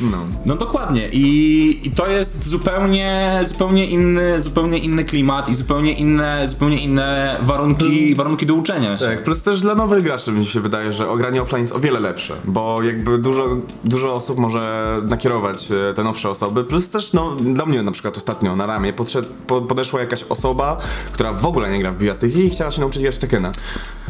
No. 0.00 0.18
No 0.46 0.56
dokładnie 0.56 1.08
I, 1.08 1.80
i 1.84 1.90
to 1.90 2.06
jest 2.06 2.48
zupełnie, 2.48 3.40
zupełnie 3.44 3.86
inny, 3.86 4.40
zupełnie 4.40 4.78
inny 4.78 5.04
klimat 5.04 5.48
i 5.48 5.54
zupełnie 5.54 5.92
inne, 5.92 6.48
zupełnie 6.48 6.80
inne 6.80 7.36
warunki, 7.42 8.14
warunki 8.14 8.46
do 8.46 8.54
uczenia 8.54 8.98
się. 8.98 9.04
Tak, 9.04 9.22
plus 9.22 9.42
też 9.42 9.60
dla 9.60 9.74
nowych 9.74 10.04
graczy 10.04 10.32
mi 10.32 10.44
się 10.44 10.60
wydaje, 10.60 10.92
że 10.92 11.08
ogranie 11.08 11.42
offline 11.42 11.60
jest 11.60 11.76
o 11.76 11.80
wiele 11.80 12.00
lepsze, 12.00 12.34
bo 12.44 12.82
jakby 12.82 13.18
dużo, 13.18 13.56
dużo 13.84 14.14
osób 14.14 14.38
może 14.38 14.96
nakierować 15.08 15.68
e, 15.90 15.94
te 15.94 16.04
nowsze 16.04 16.30
osoby, 16.30 16.64
plus 16.64 16.90
też 16.90 17.12
no, 17.12 17.36
dla 17.36 17.66
mnie 17.66 17.82
na 17.82 17.90
przykład 17.90 18.16
ostatnio 18.16 18.56
na 18.56 18.66
ramię 18.66 18.92
podszedł, 18.92 19.28
po, 19.46 19.62
podeszła 19.62 20.00
jakaś 20.00 20.22
osoba, 20.22 20.76
która 21.12 21.32
w 21.32 21.46
ogóle 21.46 21.70
nie 21.72 21.78
gra 21.78 21.90
w 21.90 21.98
bijatyki 21.98 22.38
i 22.38 22.50
chciała 22.50 22.70
się 22.70 22.80
nauczyć 22.80 23.02
grać 23.02 23.18
Tekena. 23.18 23.52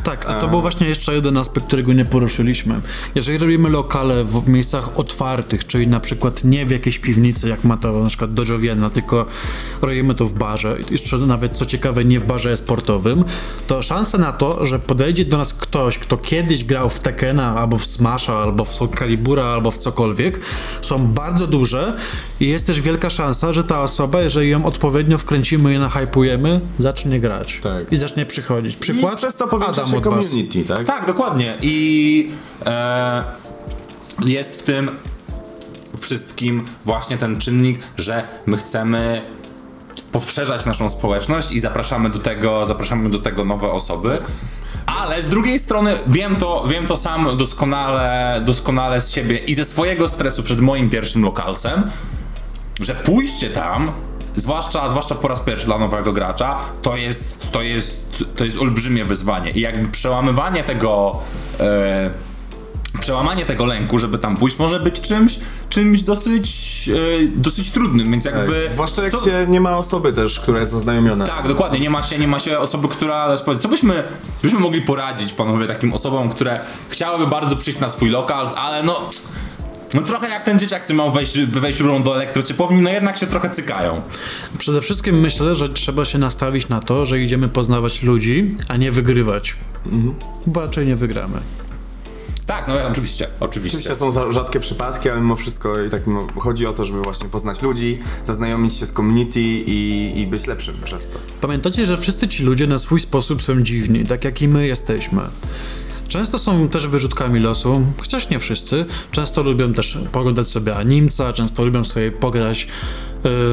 Tak, 0.02 0.26
a 0.26 0.34
to 0.34 0.48
był 0.48 0.60
właśnie 0.60 0.88
jeszcze 0.88 1.14
jeden 1.14 1.36
aspekt, 1.36 1.66
którego 1.66 1.92
nie 1.92 2.04
poruszyliśmy. 2.04 2.80
Jeżeli 3.14 3.38
robimy 3.38 3.68
lokale 3.68 4.24
w 4.24 4.48
miejscach 4.48 4.98
otwartych, 4.98 5.64
czyli 5.80 5.90
na 5.90 6.00
przykład 6.00 6.44
nie 6.44 6.66
w 6.66 6.70
jakiejś 6.70 6.98
piwnicy, 6.98 7.48
jak 7.48 7.64
ma 7.64 7.76
to 7.76 8.02
na 8.02 8.08
przykład 8.08 8.34
Dojo 8.34 8.58
Vienna, 8.58 8.90
tylko 8.90 9.26
robimy 9.82 10.14
to 10.14 10.26
w 10.26 10.32
barze, 10.34 10.76
jeszcze 10.90 11.18
nawet 11.18 11.58
co 11.58 11.66
ciekawe 11.66 12.04
nie 12.04 12.20
w 12.20 12.24
barze 12.24 12.56
sportowym, 12.56 13.24
to 13.66 13.82
szansa 13.82 14.18
na 14.18 14.32
to, 14.32 14.66
że 14.66 14.78
podejdzie 14.78 15.24
do 15.24 15.38
nas 15.38 15.54
ktoś, 15.54 15.98
kto 15.98 16.16
kiedyś 16.16 16.64
grał 16.64 16.90
w 16.90 16.98
Tekena, 16.98 17.60
albo 17.60 17.78
w 17.78 17.84
Smasha, 17.84 18.38
albo 18.38 18.64
w 18.64 18.74
Soul 18.74 18.90
Calibura, 18.98 19.44
albo 19.44 19.70
w 19.70 19.78
cokolwiek, 19.78 20.40
są 20.82 21.06
bardzo 21.06 21.46
duże 21.46 21.96
i 22.40 22.48
jest 22.48 22.66
też 22.66 22.80
wielka 22.80 23.10
szansa, 23.10 23.52
że 23.52 23.64
ta 23.64 23.82
osoba, 23.82 24.22
jeżeli 24.22 24.50
ją 24.50 24.64
odpowiednio 24.64 25.18
wkręcimy 25.18 25.74
i 25.74 25.78
nahypujemy, 25.78 26.60
zacznie 26.78 27.20
grać. 27.20 27.60
Tak. 27.62 27.92
I 27.92 27.96
zacznie 27.96 28.26
przychodzić. 28.26 28.76
Przykład? 28.76 29.14
I 29.14 29.16
przez 29.16 29.36
to 29.36 29.48
powiększa 29.48 29.82
Adam 29.82 29.92
się 29.92 29.96
od 29.96 30.04
was. 30.04 30.26
community, 30.26 30.64
tak? 30.64 30.86
Tak, 30.86 31.06
dokładnie. 31.06 31.56
I 31.62 32.30
e, 32.66 33.24
jest 34.26 34.60
w 34.60 34.62
tym 34.62 34.90
wszystkim 36.00 36.66
właśnie 36.84 37.16
ten 37.16 37.38
czynnik, 37.38 37.80
że 37.98 38.28
my 38.46 38.56
chcemy 38.56 39.22
poszerzać 40.12 40.66
naszą 40.66 40.88
społeczność 40.88 41.52
i 41.52 41.60
zapraszamy 41.60 42.10
do 42.10 42.18
tego, 42.18 42.66
zapraszamy 42.66 43.10
do 43.10 43.18
tego 43.18 43.44
nowe 43.44 43.70
osoby. 43.70 44.18
Ale 44.86 45.22
z 45.22 45.30
drugiej 45.30 45.58
strony 45.58 45.96
wiem 46.06 46.36
to, 46.36 46.64
wiem 46.68 46.86
to 46.86 46.96
sam 46.96 47.36
doskonale, 47.36 48.40
doskonale 48.44 49.00
z 49.00 49.10
siebie 49.10 49.36
i 49.36 49.54
ze 49.54 49.64
swojego 49.64 50.08
stresu 50.08 50.42
przed 50.42 50.60
moim 50.60 50.90
pierwszym 50.90 51.22
lokalcem, 51.22 51.90
że 52.80 52.94
pójście 52.94 53.50
tam, 53.50 53.92
zwłaszcza, 54.36 54.88
zwłaszcza 54.88 55.14
po 55.14 55.28
raz 55.28 55.40
pierwszy 55.40 55.66
dla 55.66 55.78
nowego 55.78 56.12
gracza, 56.12 56.58
to 56.82 56.96
jest, 56.96 57.50
to 57.50 57.62
jest, 57.62 58.24
to 58.36 58.44
jest 58.44 58.58
olbrzymie 58.58 59.04
wyzwanie. 59.04 59.50
I 59.50 59.60
jakby 59.60 59.88
przełamywanie 59.88 60.64
tego. 60.64 61.18
E, 61.60 62.10
Przełamanie 63.00 63.44
tego 63.44 63.66
lęku, 63.66 63.98
żeby 63.98 64.18
tam 64.18 64.36
pójść, 64.36 64.58
może 64.58 64.80
być 64.80 65.00
czymś, 65.00 65.38
czymś 65.70 66.02
dosyć, 66.02 66.50
e, 66.94 67.26
dosyć 67.36 67.70
trudnym, 67.70 68.10
więc 68.10 68.24
jakby. 68.24 68.62
Tak. 68.62 68.72
Zwłaszcza 68.72 69.02
jak 69.02 69.12
co- 69.12 69.24
się 69.24 69.46
nie 69.48 69.60
ma 69.60 69.78
osoby 69.78 70.12
też, 70.12 70.40
która 70.40 70.60
jest 70.60 70.72
zaznajomiona. 70.72 71.24
tak, 71.24 71.48
dokładnie. 71.48 71.80
Nie 71.80 71.90
ma 71.90 72.02
się, 72.02 72.18
nie 72.18 72.28
ma 72.28 72.40
się 72.40 72.58
osoby, 72.58 72.88
która. 72.88 73.36
Co 73.60 73.68
byśmy, 73.68 74.02
byśmy 74.42 74.58
mogli 74.60 74.82
poradzić, 74.82 75.32
panowie, 75.32 75.66
takim 75.66 75.92
osobom, 75.92 76.28
które 76.28 76.60
chciałyby 76.88 77.26
bardzo 77.26 77.56
przyjść 77.56 77.80
na 77.80 77.90
swój 77.90 78.10
lokal, 78.10 78.48
ale 78.56 78.82
no. 78.82 79.10
No 79.94 80.02
trochę 80.02 80.28
jak 80.28 80.44
ten 80.44 80.58
dzieciak, 80.58 80.84
co 80.86 80.94
miał 80.94 81.12
wejść, 81.12 81.40
wejść 81.40 81.80
rurą 81.80 82.02
do 82.02 82.14
elektrociepłowni, 82.14 82.82
no 82.82 82.90
jednak 82.90 83.18
się 83.18 83.26
trochę 83.26 83.50
cykają. 83.50 84.00
Przede 84.58 84.80
wszystkim 84.80 85.20
myślę, 85.20 85.54
że 85.54 85.68
trzeba 85.68 86.04
się 86.04 86.18
nastawić 86.18 86.68
na 86.68 86.80
to, 86.80 87.06
że 87.06 87.20
idziemy 87.20 87.48
poznawać 87.48 88.02
ludzi, 88.02 88.56
a 88.68 88.76
nie 88.76 88.90
wygrywać. 88.92 89.56
Bo 90.46 90.60
raczej 90.60 90.86
nie 90.86 90.96
wygramy. 90.96 91.38
Tak, 92.50 92.68
no 92.68 92.74
oczywiście, 92.90 93.26
oczywiście. 93.40 93.78
Oczywiście 93.78 93.96
są 93.96 94.10
za- 94.10 94.32
rzadkie 94.32 94.60
przypadki, 94.60 95.10
ale 95.10 95.20
mimo 95.20 95.36
wszystko 95.36 95.82
i 95.82 95.90
tak 95.90 96.06
mimo, 96.06 96.26
chodzi 96.38 96.66
o 96.66 96.72
to, 96.72 96.84
żeby 96.84 97.02
właśnie 97.02 97.28
poznać 97.28 97.62
ludzi, 97.62 97.98
zaznajomić 98.24 98.74
się 98.76 98.86
z 98.86 98.92
community 98.92 99.40
i, 99.40 100.12
i 100.20 100.26
być 100.26 100.46
lepszym 100.46 100.74
przez 100.84 101.10
to. 101.10 101.18
Pamiętacie, 101.40 101.86
że 101.86 101.96
wszyscy 101.96 102.28
ci 102.28 102.42
ludzie 102.42 102.66
na 102.66 102.78
swój 102.78 103.00
sposób 103.00 103.42
są 103.42 103.60
dziwni, 103.62 104.04
tak 104.04 104.24
jak 104.24 104.42
i 104.42 104.48
my 104.48 104.66
jesteśmy. 104.66 105.22
Często 106.10 106.38
są 106.38 106.68
też 106.68 106.86
wyrzutkami 106.86 107.40
losu, 107.40 107.82
chociaż 107.98 108.30
nie 108.30 108.38
wszyscy. 108.38 108.84
Często 109.10 109.42
lubią 109.42 109.72
też 109.72 109.98
pogadać 110.12 110.48
sobie 110.48 110.76
animca, 110.76 111.32
często 111.32 111.64
lubią 111.64 111.84
sobie 111.84 112.12
pograć 112.12 112.68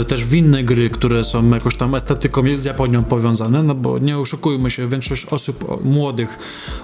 e, 0.02 0.06
też 0.06 0.24
w 0.24 0.34
inne 0.34 0.64
gry, 0.64 0.90
które 0.90 1.24
są 1.24 1.50
jakoś 1.50 1.76
tam 1.76 1.96
estetyką 1.96 2.44
z 2.56 2.66
Japonią 2.66 3.04
powiązane, 3.04 3.64
no 3.64 3.76
bo 3.76 4.00
nie 4.00 4.18
oszukujmy 4.18 4.72
się, 4.72 4.90
większość 4.90 5.26
osób 5.26 5.86
młodych 5.86 6.40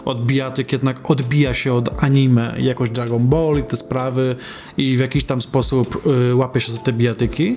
od 0.05 0.25
bijatyk 0.25 0.71
jednak 0.71 1.11
odbija 1.11 1.53
się 1.53 1.73
od 1.73 2.03
anime, 2.03 2.55
jakoś 2.59 2.89
Dragon 2.89 3.27
Ball 3.27 3.59
i 3.59 3.63
te 3.63 3.75
sprawy 3.75 4.35
i 4.77 4.97
w 4.97 4.99
jakiś 4.99 5.23
tam 5.23 5.41
sposób 5.41 6.03
e, 6.31 6.35
łapie 6.35 6.59
się 6.59 6.71
za 6.71 6.79
te 6.79 6.93
bijatyki 6.93 7.55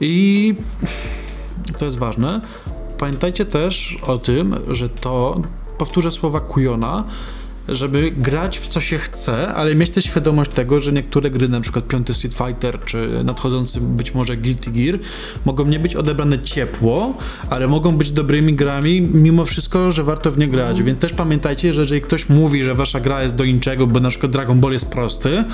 i 0.00 0.54
to 1.78 1.84
jest 1.84 1.98
ważne. 1.98 2.40
Pamiętajcie 2.98 3.44
też 3.44 3.98
o 4.02 4.18
tym, 4.18 4.54
że 4.70 4.88
to, 4.88 5.42
powtórzę 5.78 6.10
słowa 6.10 6.40
Kujona, 6.40 7.04
żeby 7.68 8.10
grać 8.10 8.58
w 8.58 8.66
co 8.66 8.80
się 8.80 8.98
chce, 8.98 9.48
ale 9.48 9.74
mieć 9.74 9.90
też 9.90 10.04
świadomość 10.04 10.50
tego, 10.50 10.80
że 10.80 10.92
niektóre 10.92 11.30
gry, 11.30 11.48
na 11.48 11.60
przykład 11.60 11.86
piąty 11.86 12.14
Street 12.14 12.34
Fighter, 12.34 12.78
czy 12.84 13.20
nadchodzący 13.24 13.80
być 13.80 14.14
może 14.14 14.36
Guilty 14.36 14.70
Gear, 14.70 14.98
mogą 15.44 15.66
nie 15.66 15.78
być 15.78 15.96
odebrane 15.96 16.38
ciepło, 16.38 17.16
ale 17.50 17.68
mogą 17.68 17.96
być 17.96 18.10
dobrymi 18.10 18.54
grami, 18.54 19.00
mimo 19.00 19.44
wszystko, 19.44 19.90
że 19.90 20.02
warto 20.02 20.30
w 20.30 20.38
nie 20.38 20.48
grać. 20.48 20.82
Więc 20.82 20.98
też 20.98 21.12
pamiętajcie, 21.12 21.72
że 21.72 21.82
jeżeli 21.82 22.00
ktoś 22.00 22.28
mówi, 22.28 22.64
że 22.64 22.74
wasza 22.74 23.00
gra 23.00 23.22
jest 23.22 23.36
do 23.36 23.44
niczego, 23.44 23.86
bo 23.86 24.00
na 24.00 24.08
przykład 24.08 24.32
Dragon 24.32 24.60
Ball 24.60 24.72
jest 24.72 24.90
prosty, 24.90 25.44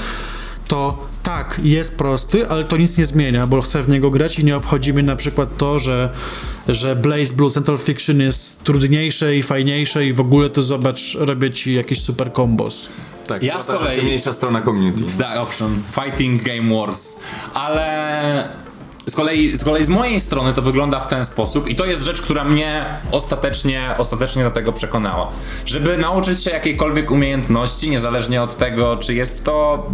to 0.69 1.07
tak, 1.23 1.61
jest 1.65 1.97
prosty, 1.99 2.49
ale 2.49 2.65
to 2.65 2.77
nic 2.77 2.99
nie 2.99 3.05
zmienia, 3.05 3.47
bo 3.47 3.63
chcę 3.63 3.83
w 3.83 3.89
niego 3.89 4.11
grać 4.11 4.39
i 4.39 4.45
nie 4.45 4.57
obchodzi 4.57 4.93
mnie 4.93 5.03
na 5.03 5.17
przykład 5.17 5.57
to, 5.57 5.79
że, 5.79 6.11
że 6.69 6.97
Blaze 6.97 7.35
Blue 7.35 7.51
Central 7.51 7.79
Fiction 7.79 8.21
jest 8.21 8.65
trudniejsze 8.65 9.37
i 9.37 9.43
fajniejsze 9.43 10.07
i 10.07 10.13
w 10.13 10.21
ogóle 10.21 10.51
to 10.51 10.63
zobacz, 10.63 11.15
robię 11.19 11.51
ci 11.51 11.75
jakiś 11.75 12.01
super 12.01 12.33
kombos. 12.33 12.89
Tak, 13.27 13.43
Ja 13.43 13.57
to 13.57 13.63
z 13.63 13.67
kolei- 13.67 13.95
ciemniejsza 13.95 14.33
strona 14.33 14.63
community. 14.63 15.05
Tak, 15.19 15.39
option. 15.39 15.79
Fighting 15.93 16.43
Game 16.43 16.75
Wars. 16.77 17.17
Ale 17.55 18.49
z 19.07 19.15
kolei, 19.15 19.57
z 19.57 19.65
kolei 19.65 19.85
z 19.85 19.89
mojej 19.89 20.21
strony 20.21 20.53
to 20.53 20.63
wygląda 20.63 21.01
w 21.01 21.09
ten 21.09 21.25
sposób 21.25 21.69
i 21.69 21.77
to 21.77 21.85
jest 21.85 22.03
rzecz, 22.03 22.23
która 22.23 22.45
mnie 22.45 22.85
ostatecznie, 23.13 23.95
ostatecznie 23.99 24.45
do 24.45 24.51
tego 24.51 24.73
przekonała. 24.73 25.29
Żeby 25.67 25.97
nauczyć 25.97 26.45
się 26.45 26.51
jakiejkolwiek 26.51 27.11
umiejętności, 27.11 27.91
niezależnie 27.91 28.43
od 28.43 28.57
tego, 28.57 28.97
czy 28.97 29.15
jest 29.15 29.45
to, 29.45 29.87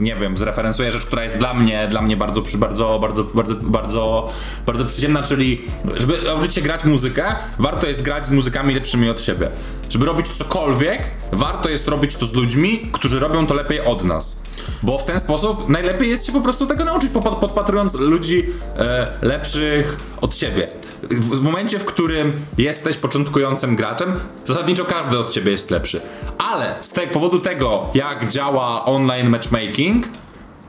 nie 0.00 0.14
wiem, 0.14 0.36
zreferensuję 0.36 0.92
rzecz, 0.92 1.06
która 1.06 1.24
jest 1.24 1.38
dla 1.38 1.54
mnie, 1.54 1.88
dla 1.88 2.02
mnie 2.02 2.16
bardzo, 2.16 2.42
bardzo, 2.58 2.98
bardzo, 2.98 3.24
bardzo, 3.24 3.54
bardzo, 3.54 4.32
bardzo 4.66 4.84
przyziemna, 4.84 5.22
czyli 5.22 5.62
żeby 5.96 6.18
nauczyć 6.26 6.54
się 6.54 6.62
grać 6.62 6.84
muzykę, 6.84 7.24
warto 7.58 7.86
jest 7.86 8.02
grać 8.02 8.26
z 8.26 8.30
muzykami 8.30 8.74
lepszymi 8.74 9.10
od 9.10 9.22
siebie. 9.22 9.48
Żeby 9.90 10.06
robić 10.06 10.26
cokolwiek, 10.34 11.10
warto 11.32 11.68
jest 11.68 11.88
robić 11.88 12.16
to 12.16 12.26
z 12.26 12.32
ludźmi, 12.32 12.88
którzy 12.92 13.20
robią 13.20 13.46
to 13.46 13.54
lepiej 13.54 13.80
od 13.80 14.04
nas. 14.04 14.42
Bo 14.82 14.98
w 14.98 15.04
ten 15.04 15.18
sposób 15.18 15.68
najlepiej 15.68 16.10
jest 16.10 16.26
się 16.26 16.32
po 16.32 16.40
prostu 16.40 16.66
tego 16.66 16.84
nauczyć, 16.84 17.10
podpatrując 17.40 17.94
ludzi 17.94 18.46
e, 18.76 19.06
lepszych 19.22 19.96
od 20.20 20.36
siebie. 20.36 20.68
W, 21.02 21.36
w 21.36 21.40
momencie, 21.40 21.78
w 21.78 21.84
którym 21.84 22.32
jesteś 22.58 22.96
początkującym 22.96 23.76
graczem, 23.76 24.12
zasadniczo 24.44 24.84
każdy 24.84 25.18
od 25.18 25.30
ciebie 25.30 25.52
jest 25.52 25.70
lepszy. 25.70 26.00
Ale 26.38 26.74
z 26.80 26.90
tego 26.90 27.12
powodu 27.12 27.38
tego, 27.38 27.90
jak 27.94 28.28
działa 28.28 28.84
online 28.84 29.28
matchmaking, 29.28 30.06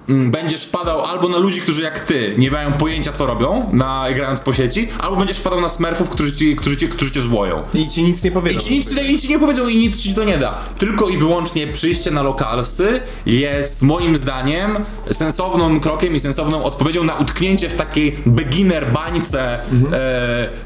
będziesz 0.08 0.64
wpadał 0.64 1.02
albo 1.02 1.28
na 1.28 1.38
ludzi, 1.38 1.62
którzy 1.62 1.82
jak 1.82 2.00
ty 2.00 2.36
nie 2.38 2.52
mają 2.52 2.72
pojęcia 2.72 3.14
co 3.14 3.26
robią, 3.26 3.70
na, 3.74 4.06
grając 4.16 4.40
po 4.40 4.54
sieci, 4.54 4.88
albo 5.00 5.16
będziesz 5.16 5.38
wpadał 5.38 5.62
na 5.62 5.70
smurfów, 5.70 6.10
którzy, 6.10 6.36
ci, 6.36 6.56
którzy, 6.56 6.78
ci, 6.78 6.88
którzy 6.88 7.12
cię 7.12 7.22
złoją. 7.22 7.62
I 7.74 7.90
ci 7.90 8.04
nic 8.04 8.24
nie 8.24 8.32
powiedzą. 8.32 8.60
I 8.60 8.62
ci 8.62 8.74
nic, 8.74 8.92
nic 9.10 9.22
ci 9.22 9.30
nie 9.30 9.40
powiedzą 9.40 9.68
i 9.68 9.78
nic 9.78 9.98
ci 9.98 10.14
to 10.14 10.24
nie 10.24 10.38
da. 10.38 10.60
Tylko 10.78 11.10
i 11.10 11.18
wyłącznie 11.18 11.68
przyjście 11.68 12.12
na 12.12 12.24
lokalsy 12.24 13.02
jest 13.26 13.82
moim 13.82 14.18
zdaniem 14.18 14.78
sensownym 15.12 15.80
krokiem 15.80 16.16
i 16.16 16.20
sensowną 16.20 16.64
odpowiedzią 16.64 17.04
na 17.04 17.16
utknięcie 17.16 17.70
w 17.70 17.74
takiej 17.74 18.18
beginner 18.26 18.92
bańce, 18.92 19.60
e, 19.60 19.64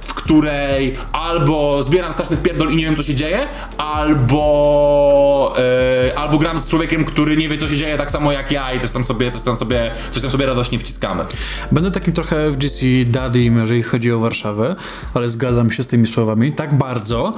w 0.02 0.14
której 0.14 0.96
albo 1.12 1.84
zbieram 1.84 2.14
straszny 2.14 2.38
wpierdol 2.38 2.72
i 2.72 2.76
nie 2.76 2.86
wiem 2.86 2.96
co 2.96 3.04
się 3.04 3.16
dzieje, 3.16 3.40
albo 3.78 5.56
e, 5.58 6.18
albo 6.18 6.38
gram 6.38 6.60
z 6.60 6.70
człowiekiem, 6.70 7.06
który 7.06 7.38
nie 7.38 7.50
wie 7.50 7.58
co 7.58 7.68
się 7.68 7.78
dzieje 7.78 7.98
tak 7.98 8.12
samo 8.12 8.32
jak 8.32 8.52
ja 8.52 8.74
i 8.74 8.80
coś 8.80 8.92
tam 8.92 9.06
sobie, 9.06 9.27
coś 9.32 9.42
tam 9.42 9.56
sobie, 9.56 9.92
coś 10.12 10.22
tam 10.22 10.32
sobie 10.32 10.46
radośnie 10.46 10.80
wciskamy. 10.80 11.26
Będę 11.72 11.92
takim 11.92 12.14
trochę 12.14 12.52
FGC 12.52 12.86
daddy, 13.06 13.40
jeżeli 13.44 13.84
chodzi 13.84 14.12
o 14.12 14.20
Warszawę, 14.20 14.76
ale 15.14 15.30
zgadzam 15.30 15.72
się 15.72 15.84
z 15.84 15.88
tymi 15.88 16.08
słowami 16.08 16.52
tak 16.52 16.78
bardzo, 16.78 17.34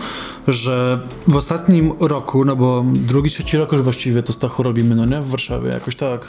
że 0.48 1.00
w 1.28 1.36
ostatnim 1.36 1.94
roku, 2.00 2.46
no 2.46 2.56
bo 2.56 2.86
drugi, 2.96 3.30
trzeci 3.30 3.58
rok 3.58 3.72
już 3.72 3.82
właściwie 3.82 4.24
to 4.24 4.34
Stachu 4.34 4.64
robimy, 4.64 4.96
no 4.96 5.06
nie? 5.06 5.22
W 5.22 5.30
Warszawie, 5.30 5.70
jakoś 5.70 5.96
tak. 5.96 6.28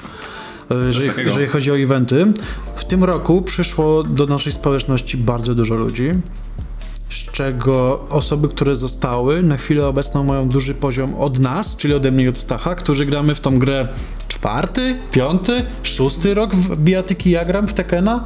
E, 0.70 0.74
Jeżeli, 0.86 1.10
jeżeli 1.24 1.46
chodzi 1.46 1.70
o 1.70 1.78
eventy, 1.78 2.32
w 2.76 2.84
tym 2.84 3.04
roku 3.04 3.42
przyszło 3.42 4.02
do 4.02 4.26
naszej 4.26 4.52
społeczności 4.52 5.16
bardzo 5.16 5.54
dużo 5.54 5.74
ludzi, 5.74 6.10
z 7.10 7.14
czego 7.32 8.06
osoby, 8.10 8.48
które 8.48 8.76
zostały, 8.76 9.42
na 9.42 9.56
chwilę 9.56 9.86
obecną 9.86 10.24
mają 10.24 10.48
duży 10.48 10.74
poziom 10.74 11.14
od 11.14 11.38
nas, 11.38 11.76
czyli 11.76 11.94
ode 11.94 12.10
mnie 12.10 12.24
i 12.24 12.28
od 12.28 12.38
Stacha, 12.38 12.74
którzy 12.74 13.06
gramy 13.06 13.34
w 13.34 13.40
tą 13.40 13.58
grę 13.58 13.88
czwarty, 14.40 14.96
piąty, 15.12 15.64
szósty 15.82 16.34
rok 16.34 16.54
w 16.54 16.76
bijatyki 16.76 17.30
ja 17.30 17.44
gram 17.44 17.68
w 17.68 17.74
Tekena. 17.74 18.24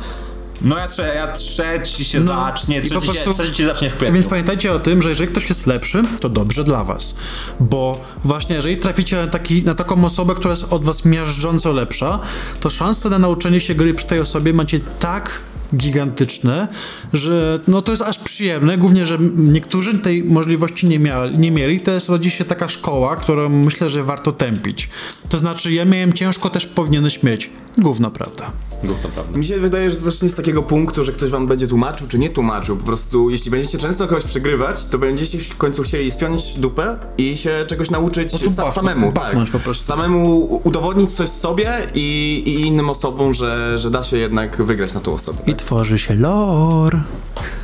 No 0.60 0.78
ja, 0.78 0.88
trze, 0.88 1.14
ja 1.14 1.32
trzeci 1.32 2.04
się 2.04 2.18
No, 2.18 2.24
zacznie, 2.24 2.80
trzeci, 2.80 2.94
prostu- 2.94 3.14
się, 3.14 3.30
trzeci 3.32 3.54
się 3.54 3.64
zacznie 3.64 3.90
w 3.90 3.94
kwietniu. 3.94 4.14
Więc 4.14 4.26
pamiętajcie 4.26 4.72
o 4.72 4.80
tym, 4.80 5.02
że 5.02 5.08
jeżeli 5.08 5.30
ktoś 5.30 5.48
jest 5.48 5.66
lepszy, 5.66 6.02
to 6.20 6.28
dobrze 6.28 6.64
dla 6.64 6.84
was. 6.84 7.14
Bo 7.60 8.00
właśnie 8.24 8.56
jeżeli 8.56 8.76
traficie 8.76 9.16
na, 9.16 9.26
taki, 9.26 9.62
na 9.62 9.74
taką 9.74 10.04
osobę, 10.04 10.34
która 10.34 10.50
jest 10.50 10.72
od 10.72 10.84
was 10.84 11.04
miażdżąco 11.04 11.72
lepsza, 11.72 12.20
to 12.60 12.70
szanse 12.70 13.10
na 13.10 13.18
nauczenie 13.18 13.60
się 13.60 13.74
gry 13.74 13.94
przy 13.94 14.06
tej 14.06 14.20
osobie 14.20 14.52
macie 14.52 14.80
tak 15.00 15.40
gigantyczne, 15.76 16.68
że 17.12 17.58
no 17.68 17.82
to 17.82 17.92
jest 17.92 18.02
aż 18.02 18.18
przyjemne, 18.18 18.78
głównie, 18.78 19.06
że 19.06 19.18
niektórzy 19.36 19.98
tej 19.98 20.24
możliwości 20.24 20.86
nie, 20.86 21.00
mia- 21.00 21.38
nie 21.38 21.50
mieli, 21.50 21.80
teraz 21.80 22.08
rodzi 22.08 22.30
się 22.30 22.44
taka 22.44 22.68
szkoła, 22.68 23.16
którą 23.16 23.48
myślę, 23.48 23.90
że 23.90 24.02
warto 24.02 24.32
tępić. 24.32 24.88
To 25.28 25.38
znaczy, 25.38 25.72
ja 25.72 25.84
miałem 25.84 26.12
ciężko, 26.12 26.50
też 26.50 26.66
powinieneś 26.66 27.22
mieć. 27.22 27.50
Gówno, 27.78 28.10
prawda? 28.10 28.50
Gówno, 28.84 29.08
prawda. 29.14 29.38
Mi 29.38 29.44
się 29.44 29.58
wydaje, 29.58 29.90
że 29.90 29.96
to 29.96 30.04
też 30.04 30.22
nie 30.22 30.28
z 30.28 30.34
takiego 30.34 30.62
punktu, 30.62 31.04
że 31.04 31.12
ktoś 31.12 31.30
wam 31.30 31.46
będzie 31.46 31.66
tłumaczył, 31.68 32.06
czy 32.08 32.18
nie 32.18 32.30
tłumaczył. 32.30 32.76
Po 32.76 32.84
prostu, 32.84 33.30
jeśli 33.30 33.50
będziecie 33.50 33.78
często 33.78 34.06
kogoś 34.06 34.24
przegrywać, 34.24 34.84
to 34.84 34.98
będziecie 34.98 35.38
w 35.38 35.56
końcu 35.56 35.82
chcieli 35.82 36.10
spiąć 36.10 36.54
dupę 36.54 36.98
i 37.18 37.36
się 37.36 37.64
czegoś 37.66 37.90
nauczyć 37.90 38.30
prostu 38.30 38.48
sa- 38.62 38.70
samemu. 38.70 39.12
bachnąć 39.12 39.50
tak. 39.50 39.60
po 39.60 39.64
prostu. 39.64 39.84
Samemu 39.84 40.44
udowodnić 40.64 41.12
coś 41.12 41.28
sobie 41.28 41.72
i, 41.94 42.42
i 42.46 42.66
innym 42.66 42.90
osobom, 42.90 43.32
że, 43.34 43.78
że 43.78 43.90
da 43.90 44.02
się 44.04 44.16
jednak 44.18 44.62
wygrać 44.62 44.94
na 44.94 45.00
tą 45.00 45.14
osobę. 45.14 45.38
I 45.46 45.54
tworzy 45.64 45.98
się 45.98 46.14
lore. 46.14 47.00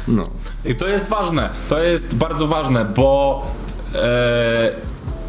No. 0.09 0.23
I 0.65 0.75
to 0.75 0.89
jest 0.89 1.09
ważne, 1.09 1.51
to 1.69 1.83
jest 1.83 2.15
bardzo 2.15 2.47
ważne, 2.47 2.85
bo 2.85 3.47
e, 3.95 3.99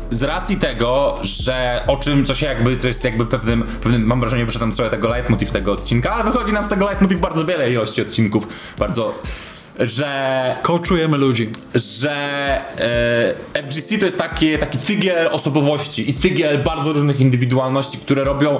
z 0.09 0.23
racji 0.23 0.57
tego, 0.57 1.17
że 1.21 1.83
o 1.87 1.97
czym, 1.97 2.25
co 2.25 2.33
się 2.33 2.45
jakby, 2.45 2.77
to 2.77 2.87
jest 2.87 3.03
jakby 3.03 3.25
pewnym, 3.25 3.63
pewnym 3.63 4.03
mam 4.03 4.19
wrażenie, 4.19 4.51
że 4.51 4.59
tam 4.59 4.71
trochę 4.71 4.91
tego 4.91 5.07
leitmotiv 5.09 5.51
tego 5.51 5.71
odcinka, 5.71 6.13
ale 6.13 6.23
wychodzi 6.23 6.53
nam 6.53 6.63
z 6.63 6.67
tego 6.67 6.85
leitmotiv 6.85 7.19
bardzo 7.19 7.45
wiele 7.45 7.71
ilości 7.71 8.01
odcinków, 8.01 8.47
bardzo, 8.77 9.21
że 9.79 10.55
Coachujemy 10.61 11.17
ludzi. 11.17 11.49
że 11.75 12.11
e, 13.53 13.61
FGC 13.63 13.97
to 13.97 14.05
jest 14.05 14.17
takie, 14.17 14.57
taki 14.57 14.77
tygiel 14.77 15.27
osobowości 15.27 16.09
i 16.09 16.13
tygiel 16.13 16.63
bardzo 16.63 16.93
różnych 16.93 17.19
indywidualności, 17.19 17.97
które 17.97 18.23
robią, 18.23 18.59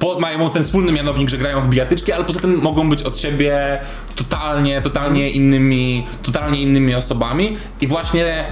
po, 0.00 0.20
mają 0.20 0.50
ten 0.50 0.62
wspólny 0.62 0.92
mianownik, 0.92 1.28
że 1.28 1.38
grają 1.38 1.60
w 1.60 1.68
bijatyczki, 1.68 2.12
ale 2.12 2.24
poza 2.24 2.40
tym 2.40 2.62
mogą 2.62 2.90
być 2.90 3.02
od 3.02 3.18
siebie 3.18 3.78
totalnie, 4.16 4.80
totalnie 4.80 5.30
innymi, 5.30 6.06
totalnie 6.22 6.62
innymi 6.62 6.94
osobami. 6.94 7.56
I 7.80 7.86
właśnie 7.86 8.44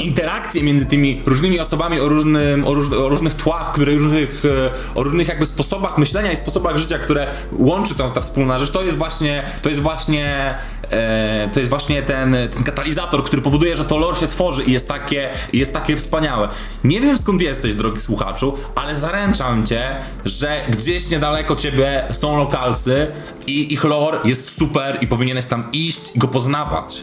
interakcje 0.00 0.62
między 0.62 0.86
tymi 0.86 1.22
różnymi 1.26 1.60
osobami 1.60 2.00
o, 2.00 2.08
różnym, 2.08 2.64
o, 2.66 2.74
róż, 2.74 2.92
o 2.92 3.08
różnych 3.08 3.34
tłach, 3.34 3.72
które 3.72 3.94
różnych, 3.94 4.42
e, 4.44 4.70
o 4.94 5.02
różnych 5.02 5.28
jakby 5.28 5.46
sposobach 5.46 5.98
myślenia 5.98 6.32
i 6.32 6.36
sposobach 6.36 6.76
życia, 6.76 6.98
które 6.98 7.26
łączy 7.52 7.94
tą, 7.94 8.12
ta 8.12 8.20
wspólna 8.20 8.58
rzecz, 8.58 8.70
to 8.70 8.82
jest 8.82 8.98
właśnie, 8.98 9.50
to 9.62 9.68
jest 9.68 9.82
właśnie, 9.82 10.54
e, 10.90 11.48
to 11.52 11.60
jest 11.60 11.70
właśnie 11.70 12.02
ten, 12.02 12.36
ten 12.54 12.64
katalizator, 12.64 13.24
który 13.24 13.42
powoduje, 13.42 13.76
że 13.76 13.84
to 13.84 13.98
lore 13.98 14.16
się 14.16 14.26
tworzy 14.26 14.64
i 14.64 14.72
jest 14.72 14.88
takie, 14.88 15.28
jest 15.52 15.72
takie 15.72 15.96
wspaniałe. 15.96 16.48
Nie 16.84 17.00
wiem 17.00 17.18
skąd 17.18 17.42
jesteś, 17.42 17.74
drogi 17.74 18.00
słuchaczu, 18.00 18.58
ale 18.74 18.96
zaręczam 18.96 19.66
cię, 19.66 19.96
że 20.24 20.60
gdzieś 20.68 21.10
niedaleko 21.10 21.56
ciebie 21.56 22.04
są 22.10 22.38
lokalsy 22.38 23.06
I 23.46 23.72
ich 23.72 23.84
lore 23.84 24.18
jest 24.24 24.58
super 24.58 24.98
i 25.00 25.06
powinieneś 25.06 25.44
tam 25.44 25.64
iść 25.72 26.16
i 26.16 26.18
go 26.18 26.28
poznawać. 26.28 27.02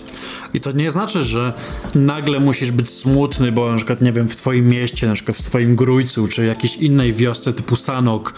I 0.53 0.59
to 0.59 0.71
nie 0.71 0.91
znaczy, 0.91 1.23
że 1.23 1.53
nagle 1.95 2.39
musisz 2.39 2.71
być 2.71 2.89
smutny, 2.89 3.51
bo 3.51 3.71
na 3.71 3.77
przykład, 3.77 4.01
nie 4.01 4.11
wiem, 4.11 4.29
w 4.29 4.35
twoim 4.35 4.69
mieście, 4.69 5.07
na 5.07 5.13
przykład 5.13 5.37
w 5.37 5.41
twoim 5.41 5.75
Grójcu, 5.75 6.27
czy 6.27 6.45
jakiejś 6.45 6.75
innej 6.75 7.13
wiosce 7.13 7.53
typu 7.53 7.75
Sanok 7.75 8.33